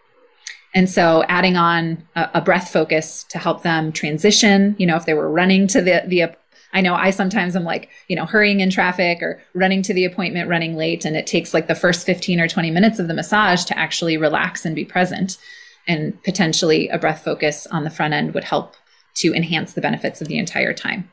[0.75, 5.07] And so adding on a, a breath focus to help them transition, you know, if
[5.07, 6.37] they were running to the, the
[6.73, 10.05] I know I sometimes am like, you know, hurrying in traffic or running to the
[10.05, 11.05] appointment, running late.
[11.05, 14.17] And it takes like the first 15 or 20 minutes of the massage to actually
[14.19, 15.39] relax and be present.
[15.87, 18.75] And potentially a breath focus on the front end would help
[19.15, 21.11] to enhance the benefits of the entire time.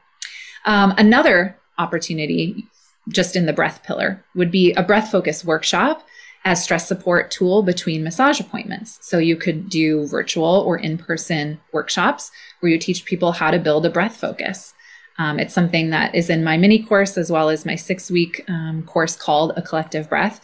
[0.65, 2.68] Um, another opportunity,
[3.10, 6.06] just in the breath pillar, would be a breath focus workshop
[6.46, 9.00] as stress support tool between massage appointments.
[9.02, 13.60] So you could do virtual or in person workshops where you teach people how to
[13.60, 14.74] build a breath focus.
[15.18, 18.44] Um, it's something that is in my mini course as well as my six week
[18.48, 20.40] um, course called A Collective Breath.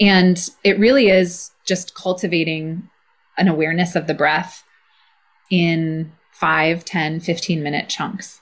[0.00, 2.90] And it really is just cultivating
[3.38, 4.64] an awareness of the breath
[5.50, 8.40] in 5, 10, 15 minute chunks.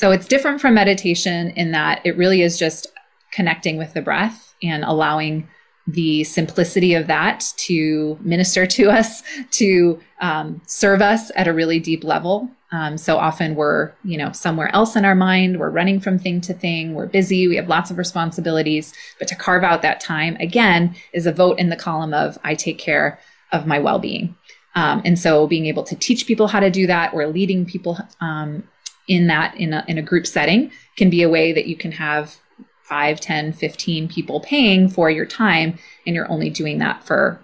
[0.00, 2.86] So it's different from meditation in that it really is just
[3.32, 5.46] connecting with the breath and allowing
[5.86, 11.78] the simplicity of that to minister to us, to um, serve us at a really
[11.78, 12.48] deep level.
[12.72, 15.60] Um, so often we're, you know, somewhere else in our mind.
[15.60, 16.94] We're running from thing to thing.
[16.94, 17.46] We're busy.
[17.46, 18.94] We have lots of responsibilities.
[19.18, 22.54] But to carve out that time again is a vote in the column of I
[22.54, 23.20] take care
[23.52, 24.34] of my well-being.
[24.74, 27.98] Um, and so being able to teach people how to do that or leading people
[28.22, 28.62] um,
[29.10, 31.92] in that in a, in a group setting can be a way that you can
[31.92, 32.36] have
[32.84, 37.38] 5 10 15 people paying for your time and you're only doing that for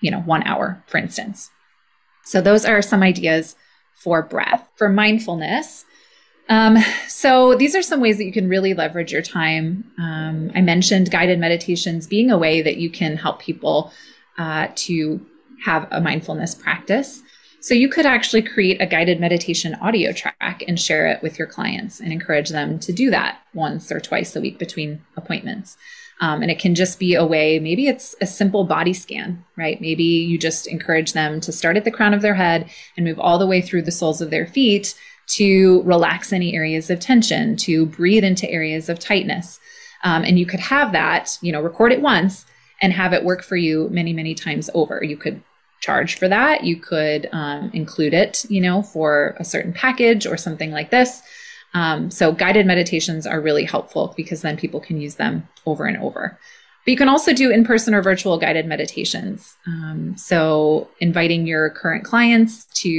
[0.00, 1.50] you know one hour for instance
[2.24, 3.54] so those are some ideas
[3.94, 5.84] for breath, for mindfulness.
[6.48, 6.76] Um,
[7.08, 9.90] so these are some ways that you can really leverage your time.
[9.98, 13.92] Um, I mentioned guided meditations being a way that you can help people
[14.36, 15.24] uh, to
[15.64, 17.22] have a mindfulness practice.
[17.64, 21.48] So you could actually create a guided meditation audio track and share it with your
[21.48, 25.78] clients and encourage them to do that once or twice a week between appointments.
[26.20, 29.80] Um, and it can just be a way, maybe it's a simple body scan, right?
[29.80, 33.18] Maybe you just encourage them to start at the crown of their head and move
[33.18, 34.94] all the way through the soles of their feet
[35.28, 39.58] to relax any areas of tension, to breathe into areas of tightness.
[40.02, 42.44] Um, and you could have that, you know, record it once
[42.82, 45.02] and have it work for you many, many times over.
[45.02, 45.42] You could
[45.84, 46.64] charge for that.
[46.64, 51.22] You could um, include it, you know, for a certain package or something like this.
[51.74, 55.98] Um, so guided meditations are really helpful because then people can use them over and
[55.98, 56.38] over.
[56.84, 59.56] But you can also do in person or virtual guided meditations.
[59.66, 62.90] Um, so inviting your current clients to,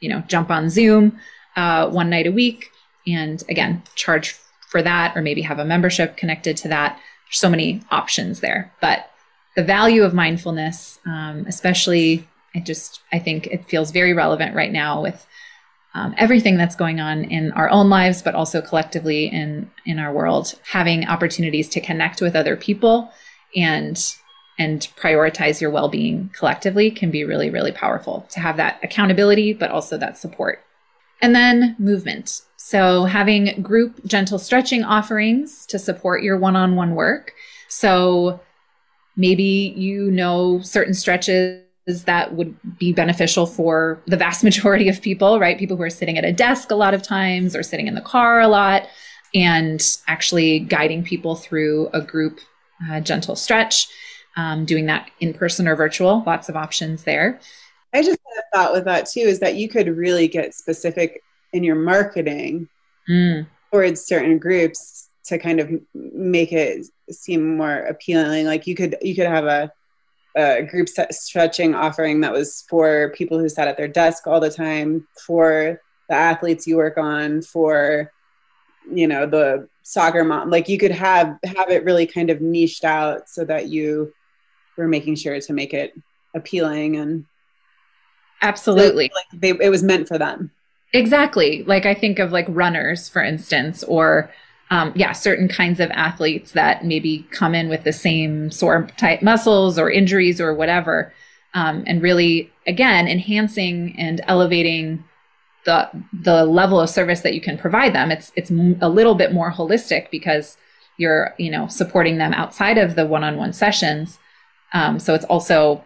[0.00, 1.18] you know, jump on Zoom
[1.56, 2.70] uh, one night a week,
[3.06, 4.36] and again, charge
[4.68, 6.94] for that, or maybe have a membership connected to that.
[7.26, 9.09] There's so many options there, but
[9.56, 14.72] the value of mindfulness, um, especially, I just I think it feels very relevant right
[14.72, 15.26] now with
[15.94, 20.12] um, everything that's going on in our own lives, but also collectively in in our
[20.12, 23.10] world, having opportunities to connect with other people
[23.56, 24.14] and
[24.58, 29.70] and prioritize your well-being collectively can be really really powerful to have that accountability but
[29.70, 30.62] also that support.
[31.22, 32.42] And then movement.
[32.56, 37.32] So having group gentle stretching offerings to support your one-on-one work.
[37.68, 38.40] So
[39.20, 41.60] maybe you know certain stretches
[42.04, 45.58] that would be beneficial for the vast majority of people, right?
[45.58, 48.00] People who are sitting at a desk a lot of times or sitting in the
[48.00, 48.88] car a lot,
[49.34, 52.40] and actually guiding people through a group
[52.90, 53.88] uh, gentle stretch,
[54.36, 56.24] um, doing that in person or virtual.
[56.26, 57.38] Lots of options there.
[57.92, 61.22] I just had a thought with that too is that you could really get specific
[61.52, 62.68] in your marketing
[63.08, 63.46] mm.
[63.70, 68.46] towards certain groups to kind of make it seem more appealing.
[68.46, 69.72] Like you could you could have a
[70.36, 74.50] a group stretching offering that was for people who sat at their desk all the
[74.50, 78.12] time, for the athletes you work on, for
[78.90, 80.50] you know the soccer mom.
[80.50, 84.12] Like you could have have it really kind of niched out so that you
[84.76, 85.94] were making sure to make it
[86.34, 87.24] appealing and
[88.42, 90.50] absolutely like they, it was meant for them.
[90.92, 91.62] Exactly.
[91.64, 94.30] Like I think of like runners, for instance, or
[94.70, 99.20] um, yeah, certain kinds of athletes that maybe come in with the same sore type
[99.20, 101.12] muscles or injuries or whatever,
[101.54, 105.04] um, and really again enhancing and elevating
[105.64, 108.12] the the level of service that you can provide them.
[108.12, 110.56] It's it's a little bit more holistic because
[110.98, 114.18] you're you know supporting them outside of the one-on-one sessions.
[114.72, 115.84] Um, so it's also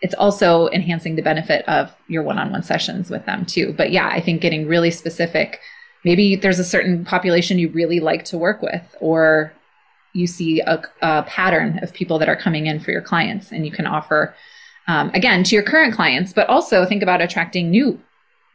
[0.00, 3.74] it's also enhancing the benefit of your one-on-one sessions with them too.
[3.76, 5.60] But yeah, I think getting really specific
[6.06, 9.52] maybe there's a certain population you really like to work with or
[10.14, 13.66] you see a, a pattern of people that are coming in for your clients and
[13.66, 14.32] you can offer
[14.86, 18.00] um, again to your current clients but also think about attracting new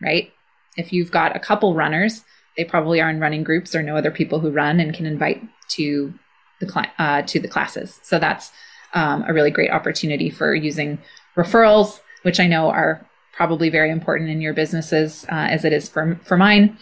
[0.02, 0.32] right?
[0.78, 2.24] If you've got a couple runners
[2.56, 5.43] they probably are in running groups or know other people who run and can invite
[5.70, 6.14] to
[6.62, 7.99] the cl- uh, to the classes.
[8.04, 8.52] So that's
[8.93, 10.99] um, a really great opportunity for using
[11.36, 15.90] referrals which i know are probably very important in your businesses uh, as it is
[15.90, 16.78] for, for mine.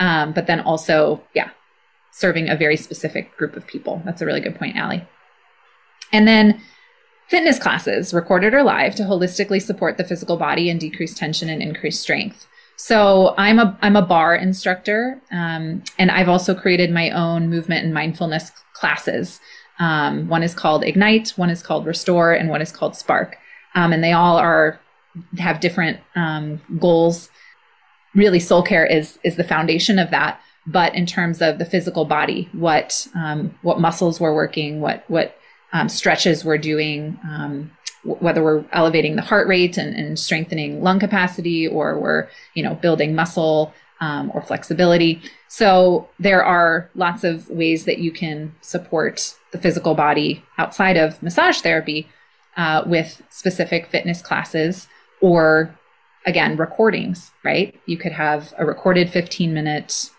[0.00, 1.50] Um, but then also, yeah,
[2.12, 4.02] serving a very specific group of people.
[4.04, 5.06] That's a really good point, Allie.
[6.12, 6.60] And then
[7.28, 11.62] fitness classes, recorded or live, to holistically support the physical body and decrease tension and
[11.62, 12.46] increase strength.
[12.76, 17.84] So I'm a I'm a barre instructor, um, and I've also created my own movement
[17.84, 19.40] and mindfulness classes.
[19.78, 23.36] Um, one is called Ignite, one is called Restore, and one is called Spark.
[23.74, 24.80] Um, and they all are
[25.38, 27.30] have different um, goals.
[28.14, 30.40] Really, soul care is is the foundation of that.
[30.66, 35.36] But in terms of the physical body, what um, what muscles we're working, what what
[35.72, 37.70] um, stretches we're doing, um,
[38.04, 42.74] whether we're elevating the heart rate and, and, strengthening lung capacity, or we're you know
[42.74, 45.20] building muscle um, or flexibility.
[45.48, 51.22] So there are lots of ways that you can support the physical body outside of
[51.22, 52.08] massage therapy
[52.56, 54.88] uh, with specific fitness classes
[55.20, 55.78] or
[56.26, 57.78] again recordings right?
[57.86, 60.10] You could have a recorded 15 minute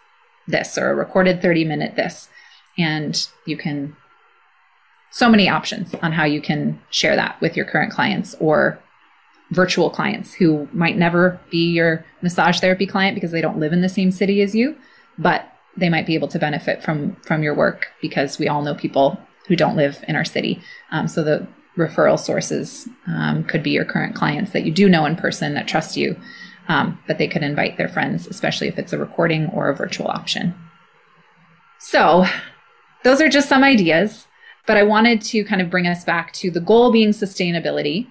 [0.47, 2.29] this or a recorded 30 minute this
[2.77, 3.95] and you can
[5.11, 8.79] so many options on how you can share that with your current clients or
[9.51, 13.81] virtual clients who might never be your massage therapy client because they don't live in
[13.81, 14.75] the same city as you
[15.17, 18.75] but they might be able to benefit from from your work because we all know
[18.75, 20.61] people who don't live in our city.
[20.91, 25.05] Um, so the referral sources um, could be your current clients that you do know
[25.05, 26.15] in person that trust you,
[26.67, 30.07] um, but they could invite their friends, especially if it's a recording or a virtual
[30.07, 30.53] option.
[31.79, 32.25] So,
[33.03, 34.25] those are just some ideas,
[34.65, 38.07] but I wanted to kind of bring us back to the goal being sustainability.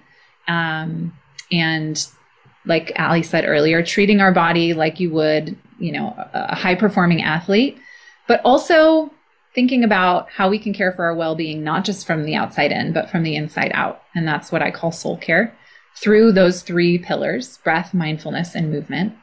[0.47, 1.13] Um,
[1.51, 2.07] and
[2.65, 7.21] like Allie said earlier, treating our body like you would, you know, a high performing
[7.21, 7.77] athlete,
[8.27, 9.11] but also
[9.55, 12.71] thinking about how we can care for our well being, not just from the outside
[12.71, 14.03] in, but from the inside out.
[14.13, 15.57] And that's what I call soul care
[15.95, 19.13] through those three pillars breath, mindfulness, and movement.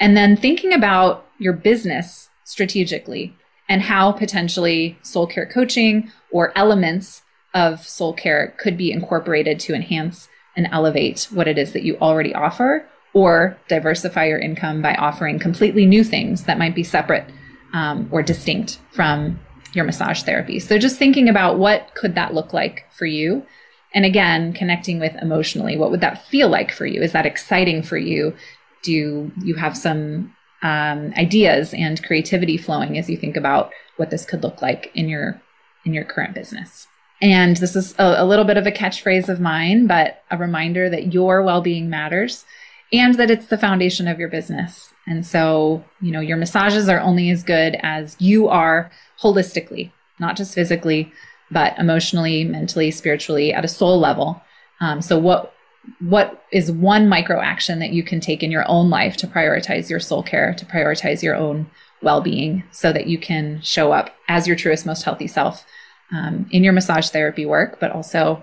[0.00, 3.36] And then thinking about your business strategically
[3.68, 7.22] and how potentially soul care coaching or elements
[7.54, 11.96] of soul care could be incorporated to enhance and elevate what it is that you
[11.98, 17.24] already offer or diversify your income by offering completely new things that might be separate
[17.72, 19.38] um, or distinct from
[19.74, 20.60] your massage therapy.
[20.60, 23.46] So just thinking about what could that look like for you?
[23.94, 27.00] And again, connecting with emotionally, what would that feel like for you?
[27.02, 28.34] Is that exciting for you?
[28.82, 34.24] Do you have some um, ideas and creativity flowing as you think about what this
[34.24, 35.40] could look like in your
[35.84, 36.86] in your current business?
[37.22, 40.90] And this is a, a little bit of a catchphrase of mine, but a reminder
[40.90, 42.44] that your well-being matters
[42.92, 44.92] and that it's the foundation of your business.
[45.06, 50.36] And so, you know, your massages are only as good as you are holistically, not
[50.36, 51.12] just physically,
[51.50, 54.42] but emotionally, mentally, spiritually, at a soul level.
[54.80, 55.52] Um, so, what
[56.00, 59.90] what is one micro action that you can take in your own life to prioritize
[59.90, 61.66] your soul care, to prioritize your own
[62.02, 65.66] well being, so that you can show up as your truest, most healthy self
[66.10, 68.42] um, in your massage therapy work, but also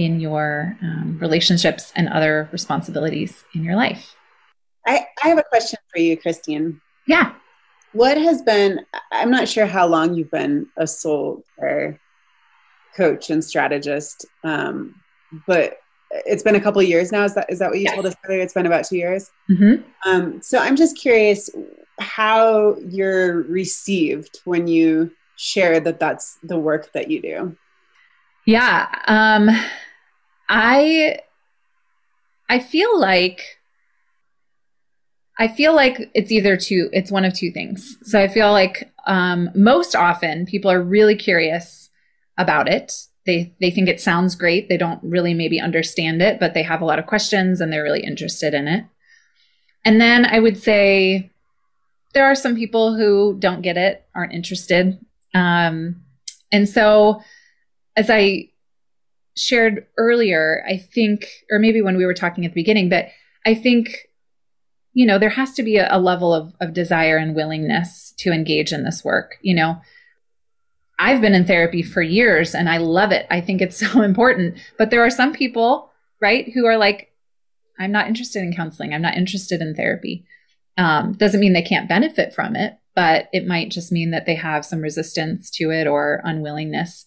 [0.00, 4.16] in your um, relationships and other responsibilities in your life.
[4.86, 6.80] I, I have a question for you, Christine.
[7.06, 7.34] Yeah.
[7.92, 8.80] What has been,
[9.12, 12.00] I'm not sure how long you've been a soul care
[12.96, 14.94] coach and strategist, um,
[15.46, 15.80] but
[16.10, 17.24] it's been a couple years now.
[17.24, 17.94] Is that, is that what you yes.
[17.94, 18.40] told us earlier?
[18.40, 19.30] It's been about two years.
[19.50, 19.82] Mm-hmm.
[20.08, 21.50] Um, so I'm just curious
[21.98, 27.56] how you're received when you share that that's the work that you do.
[28.46, 28.88] Yeah.
[29.06, 29.50] Um,
[30.50, 31.20] I,
[32.48, 33.60] I feel like
[35.38, 37.96] I feel like it's either two, it's one of two things.
[38.02, 41.88] So I feel like um, most often people are really curious
[42.36, 42.92] about it.
[43.24, 44.68] They, they think it sounds great.
[44.68, 47.82] They don't really maybe understand it, but they have a lot of questions and they're
[47.82, 48.84] really interested in it.
[49.82, 51.30] And then I would say
[52.12, 54.98] there are some people who don't get it, aren't interested.
[55.32, 56.02] Um,
[56.52, 57.22] and so,
[57.96, 58.50] as I
[59.40, 63.06] shared earlier, I think, or maybe when we were talking at the beginning, but
[63.46, 64.08] I think,
[64.92, 68.32] you know, there has to be a, a level of, of desire and willingness to
[68.32, 69.38] engage in this work.
[69.42, 69.80] You know,
[70.98, 73.26] I've been in therapy for years and I love it.
[73.30, 74.58] I think it's so important.
[74.78, 77.12] But there are some people, right, who are like,
[77.78, 78.92] I'm not interested in counseling.
[78.92, 80.26] I'm not interested in therapy.
[80.76, 84.34] Um, doesn't mean they can't benefit from it, but it might just mean that they
[84.34, 87.06] have some resistance to it or unwillingness.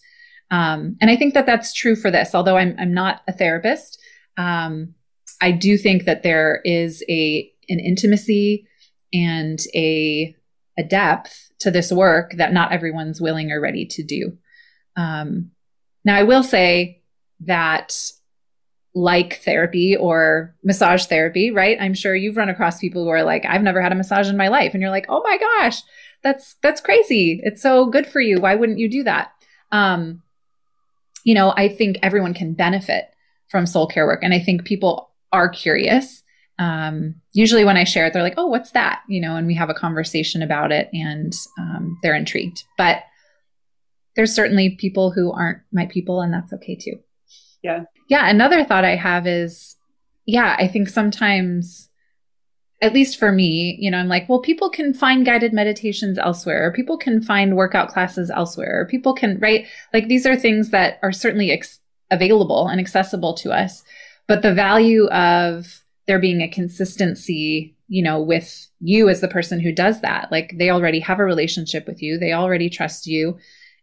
[0.50, 2.34] Um, and I think that that's true for this.
[2.34, 3.98] Although I'm I'm not a therapist,
[4.36, 4.94] um,
[5.40, 8.66] I do think that there is a an intimacy
[9.12, 10.34] and a
[10.78, 14.36] a depth to this work that not everyone's willing or ready to do.
[14.96, 15.50] Um,
[16.04, 17.02] now, I will say
[17.40, 17.96] that
[18.94, 21.78] like therapy or massage therapy, right?
[21.80, 24.36] I'm sure you've run across people who are like, I've never had a massage in
[24.36, 24.72] my life.
[24.72, 25.82] And you're like, oh my gosh,
[26.22, 27.40] that's, that's crazy.
[27.42, 28.40] It's so good for you.
[28.40, 29.32] Why wouldn't you do that?
[29.72, 30.22] Um,
[31.24, 33.06] you know, I think everyone can benefit
[33.48, 34.22] from soul care work.
[34.22, 36.22] And I think people are curious.
[36.58, 39.02] Um, usually when I share it, they're like, oh, what's that?
[39.08, 42.62] You know, and we have a conversation about it and um, they're intrigued.
[42.78, 43.02] But
[44.16, 47.00] there's certainly people who aren't my people, and that's okay too.
[47.62, 47.84] Yeah.
[48.08, 48.28] Yeah.
[48.28, 49.76] Another thought I have is,
[50.26, 51.88] yeah, I think sometimes,
[52.84, 56.70] at least for me, you know, I'm like, well, people can find guided meditations elsewhere,
[56.70, 59.66] people can find workout classes elsewhere, people can, right?
[59.94, 61.80] Like these are things that are certainly ex-
[62.10, 63.82] available and accessible to us.
[64.28, 69.60] But the value of there being a consistency, you know, with you as the person
[69.60, 73.38] who does that, like they already have a relationship with you, they already trust you.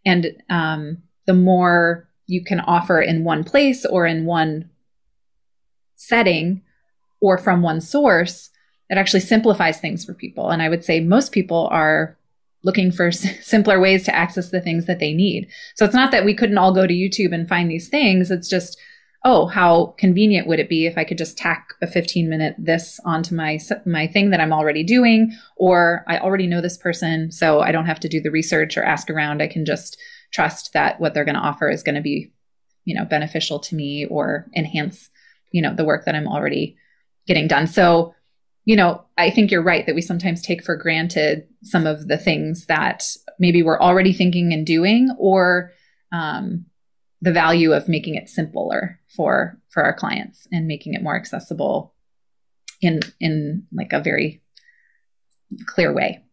[0.06, 4.70] And um, the more you can offer in one place or in one
[5.96, 6.62] setting
[7.20, 8.52] or from one source,
[8.92, 10.50] it actually simplifies things for people.
[10.50, 12.18] And I would say most people are
[12.64, 13.12] looking for
[13.42, 15.48] simpler ways to access the things that they need.
[15.76, 18.30] So it's not that we couldn't all go to YouTube and find these things.
[18.30, 18.78] It's just,
[19.24, 23.00] oh, how convenient would it be if I could just tack a 15 minute this
[23.06, 27.62] onto my my thing that I'm already doing or I already know this person so
[27.62, 29.42] I don't have to do the research or ask around.
[29.42, 29.98] I can just
[30.32, 32.34] trust that what they're going to offer is going to be,
[32.84, 35.10] you know, beneficial to me or enhance,
[35.52, 36.76] you know, the work that I'm already
[37.26, 37.68] getting done.
[37.68, 38.16] So,
[38.66, 42.18] you know, I think you're right that we sometimes take for granted some of the
[42.18, 43.06] things that
[43.40, 45.72] maybe we're already thinking and doing, or
[46.12, 46.66] um,
[47.22, 51.94] the value of making it simpler for for our clients and making it more accessible
[52.82, 54.42] in in like a very
[55.66, 56.24] clear way.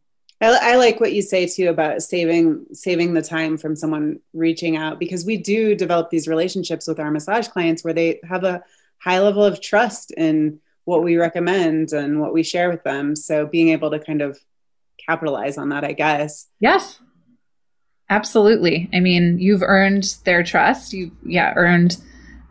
[0.40, 4.76] I, I, like what you say too about saving saving the time from someone reaching
[4.76, 8.62] out because we do develop these relationships with our massage clients where they have a
[8.98, 13.14] high level of trust in what we recommend and what we share with them.
[13.14, 14.38] So being able to kind of
[15.06, 16.48] capitalize on that, I guess.
[16.60, 16.98] Yes.
[18.08, 18.88] Absolutely.
[18.94, 20.94] I mean, you've earned their trust.
[20.94, 21.98] You've yeah, earned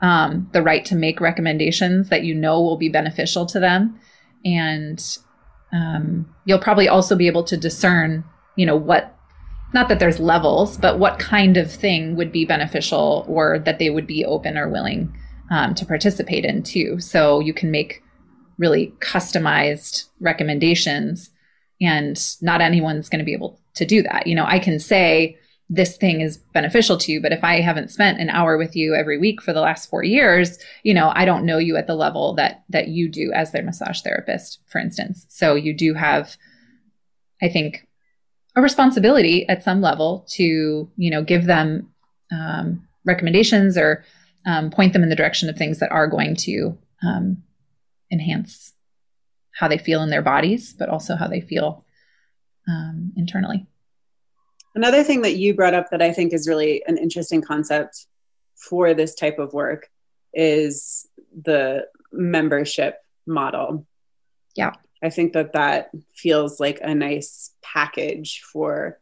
[0.04, 4.00] um, the right to make recommendations that you know will be beneficial to them.
[4.46, 5.04] And
[5.74, 8.24] um, you'll probably also be able to discern,
[8.56, 9.18] you know, what,
[9.74, 13.90] not that there's levels, but what kind of thing would be beneficial or that they
[13.90, 15.12] would be open or willing
[15.50, 17.00] um, to participate in too.
[17.00, 18.04] So you can make
[18.58, 21.30] really customized recommendations
[21.80, 24.28] and not anyone's going to be able to do that.
[24.28, 25.38] You know, I can say,
[25.70, 27.22] this thing is beneficial to you.
[27.22, 30.04] But if I haven't spent an hour with you every week for the last four
[30.04, 33.52] years, you know, I don't know you at the level that that you do as
[33.52, 35.26] their massage therapist, for instance.
[35.30, 36.38] So you do have,
[37.42, 37.86] I think,
[38.56, 41.92] a responsibility at some level to, you know, give them
[42.32, 44.06] um, recommendations or
[44.46, 47.44] um, point them in the direction of things that are going to um,
[48.12, 48.74] enhance
[49.52, 51.86] how they feel in their bodies, but also how they feel
[52.68, 53.66] um, internally.
[54.76, 58.06] Another thing that you brought up that I think is really an interesting concept
[58.56, 59.90] for this type of work
[60.34, 61.08] is
[61.44, 63.88] the membership model.
[64.56, 64.74] Yeah.
[65.02, 69.00] I think that that feels like a nice package for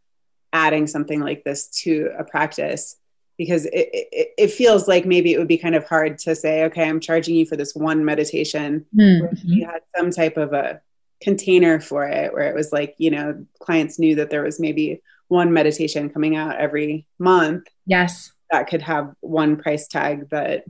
[0.53, 2.95] adding something like this to a practice
[3.37, 6.63] because it, it, it, feels like maybe it would be kind of hard to say,
[6.65, 8.85] okay, I'm charging you for this one meditation.
[8.95, 9.35] Mm-hmm.
[9.43, 10.81] You had some type of a
[11.21, 15.01] container for it where it was like, you know, clients knew that there was maybe
[15.27, 17.67] one meditation coming out every month.
[17.85, 18.31] Yes.
[18.51, 20.65] That could have one price tag that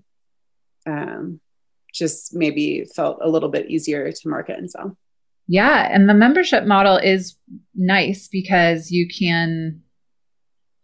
[0.88, 1.40] um,
[1.94, 4.98] just maybe felt a little bit easier to market and sell.
[5.48, 5.88] Yeah.
[5.92, 7.36] And the membership model is
[7.76, 9.84] nice because you can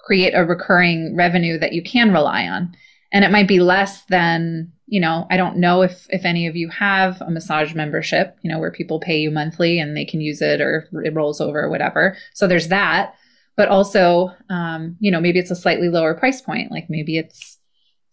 [0.03, 2.75] create a recurring revenue that you can rely on.
[3.13, 6.57] And it might be less than you know, I don't know if if any of
[6.57, 10.19] you have a massage membership, you know, where people pay you monthly and they can
[10.19, 12.17] use it or it rolls over or whatever.
[12.33, 13.15] So there's that.
[13.55, 16.71] But also, um, you know, maybe it's a slightly lower price point.
[16.71, 17.57] Like maybe it's,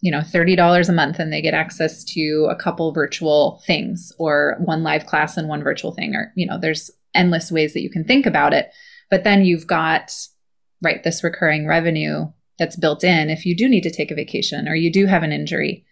[0.02, 4.56] you know, $30 a month and they get access to a couple virtual things or
[4.60, 6.14] one live class and one virtual thing.
[6.14, 8.70] Or, you know, there's endless ways that you can think about it.
[9.10, 10.12] But then you've got,
[10.82, 12.26] right, this recurring revenue
[12.58, 15.22] that's built in if you do need to take a vacation or you do have
[15.22, 15.84] an injury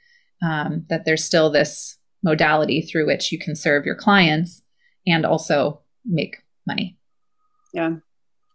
[0.43, 4.63] um, that there's still this modality through which you can serve your clients
[5.07, 6.99] and also make money.
[7.73, 7.97] Yeah.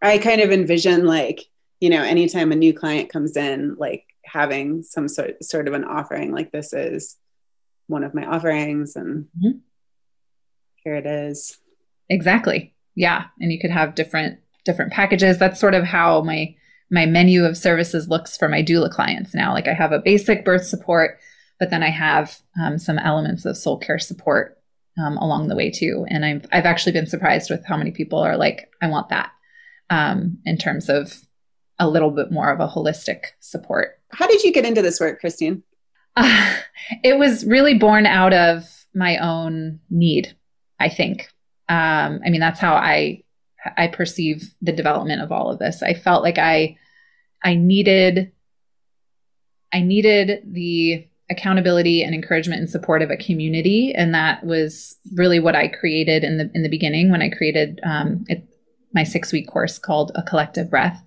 [0.02, 1.40] I kind of envision like,
[1.80, 5.84] you know, anytime a new client comes in, like having some sort, sort of an
[5.84, 7.16] offering like this is
[7.86, 9.58] one of my offerings and mm-hmm.
[10.84, 11.58] here it is.
[12.08, 12.74] Exactly.
[12.94, 13.24] Yeah.
[13.40, 15.38] And you could have different different packages.
[15.38, 16.54] That's sort of how my
[16.90, 19.52] my menu of services looks for my doula clients now.
[19.52, 21.18] Like I have a basic birth support
[21.62, 24.58] but then I have um, some elements of soul care support
[24.98, 26.04] um, along the way too.
[26.08, 29.30] And I've, I've actually been surprised with how many people are like, I want that
[29.88, 31.20] um, in terms of
[31.78, 34.00] a little bit more of a holistic support.
[34.10, 35.62] How did you get into this work, Christine?
[36.16, 36.56] Uh,
[37.04, 40.36] it was really born out of my own need,
[40.80, 41.28] I think.
[41.68, 43.22] Um, I mean, that's how I
[43.76, 45.82] I perceive the development of all of this.
[45.82, 46.76] I felt like I
[47.44, 48.32] I needed
[49.72, 55.40] I needed the accountability and encouragement and support of a community and that was really
[55.40, 58.46] what i created in the in the beginning when i created um, it,
[58.92, 61.02] my six week course called a collective breath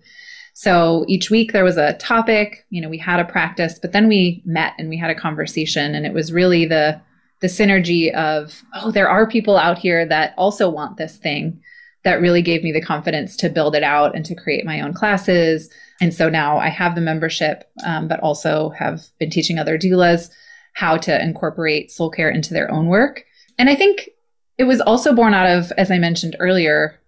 [0.54, 4.08] so each week there was a topic you know we had a practice but then
[4.08, 7.00] we met and we had a conversation and it was really the
[7.42, 11.62] the synergy of oh there are people out here that also want this thing
[12.06, 14.94] that really gave me the confidence to build it out and to create my own
[14.94, 15.70] classes.
[16.00, 20.30] And so now I have the membership, um, but also have been teaching other doulas
[20.74, 23.26] how to incorporate soul care into their own work.
[23.58, 24.10] And I think
[24.58, 27.00] it was also born out of, as I mentioned earlier,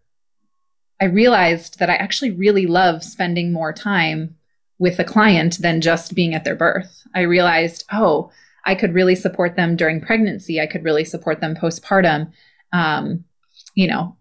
[1.00, 4.36] I realized that I actually really love spending more time
[4.80, 7.04] with a client than just being at their birth.
[7.14, 8.32] I realized, oh,
[8.66, 10.60] I could really support them during pregnancy.
[10.60, 12.32] I could really support them postpartum.
[12.74, 13.24] Um,
[13.76, 14.17] you know,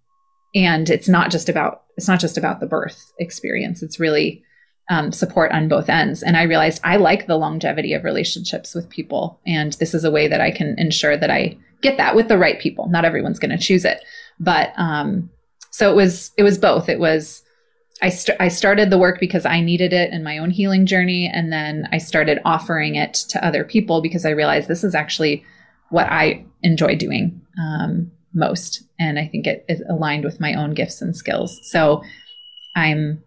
[0.57, 3.83] and it's not just about it's not just about the birth experience.
[3.83, 4.43] It's really
[4.91, 6.23] um, support on both ends.
[6.23, 9.41] And i realized i like the longevity of relationships with people.
[9.47, 12.39] And this is a way that i can ensure that i get that with the
[12.39, 12.89] right people.
[12.89, 14.01] Not everyone's going to choose it.
[14.41, 15.31] But um,
[15.71, 16.89] so it was it was both.
[16.89, 17.43] It was
[18.03, 21.31] I, st- I started the work because I needed it in my own healing journey.
[21.33, 25.45] And then I started offering it to other people because I realized this is actually
[25.89, 27.41] what I enjoy doing.
[27.59, 28.85] Um, most.
[29.01, 31.59] And I think it is aligned with my own gifts and skills.
[31.71, 32.03] So
[32.77, 33.25] I'm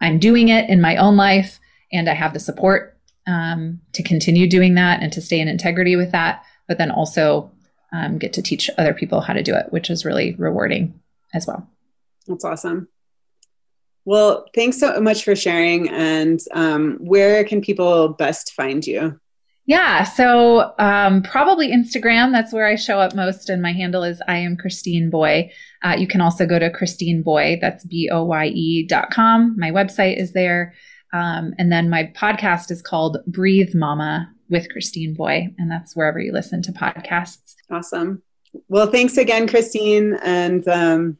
[0.00, 1.60] I'm doing it in my own life
[1.92, 5.94] and I have the support um, to continue doing that and to stay in integrity
[5.94, 7.52] with that, but then also
[7.92, 10.98] um, get to teach other people how to do it, which is really rewarding
[11.34, 11.68] as well.
[12.26, 12.88] That's awesome.
[14.04, 15.88] Well, thanks so much for sharing.
[15.88, 19.20] And um, where can people best find you?
[19.64, 22.32] Yeah, so um, probably Instagram.
[22.32, 25.52] That's where I show up most, and my handle is I am Christine Boye.
[25.84, 27.58] Uh, you can also go to Christine Boye.
[27.60, 29.54] That's b o y e dot com.
[29.56, 30.74] My website is there,
[31.12, 35.54] um, and then my podcast is called Breathe Mama with Christine Boye.
[35.58, 37.54] and that's wherever you listen to podcasts.
[37.70, 38.22] Awesome.
[38.68, 41.16] Well, thanks again, Christine, and um,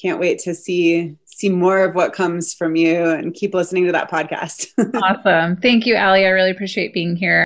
[0.00, 3.92] can't wait to see see more of what comes from you and keep listening to
[3.92, 4.72] that podcast.
[5.02, 5.54] awesome.
[5.56, 6.26] Thank you, Allie.
[6.26, 7.44] I really appreciate being here.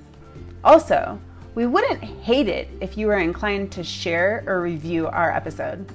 [0.63, 1.19] Also,
[1.55, 5.85] we wouldn't hate it if you were inclined to share or review our episode.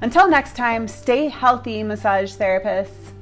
[0.00, 3.13] Until next time, stay healthy, massage therapists.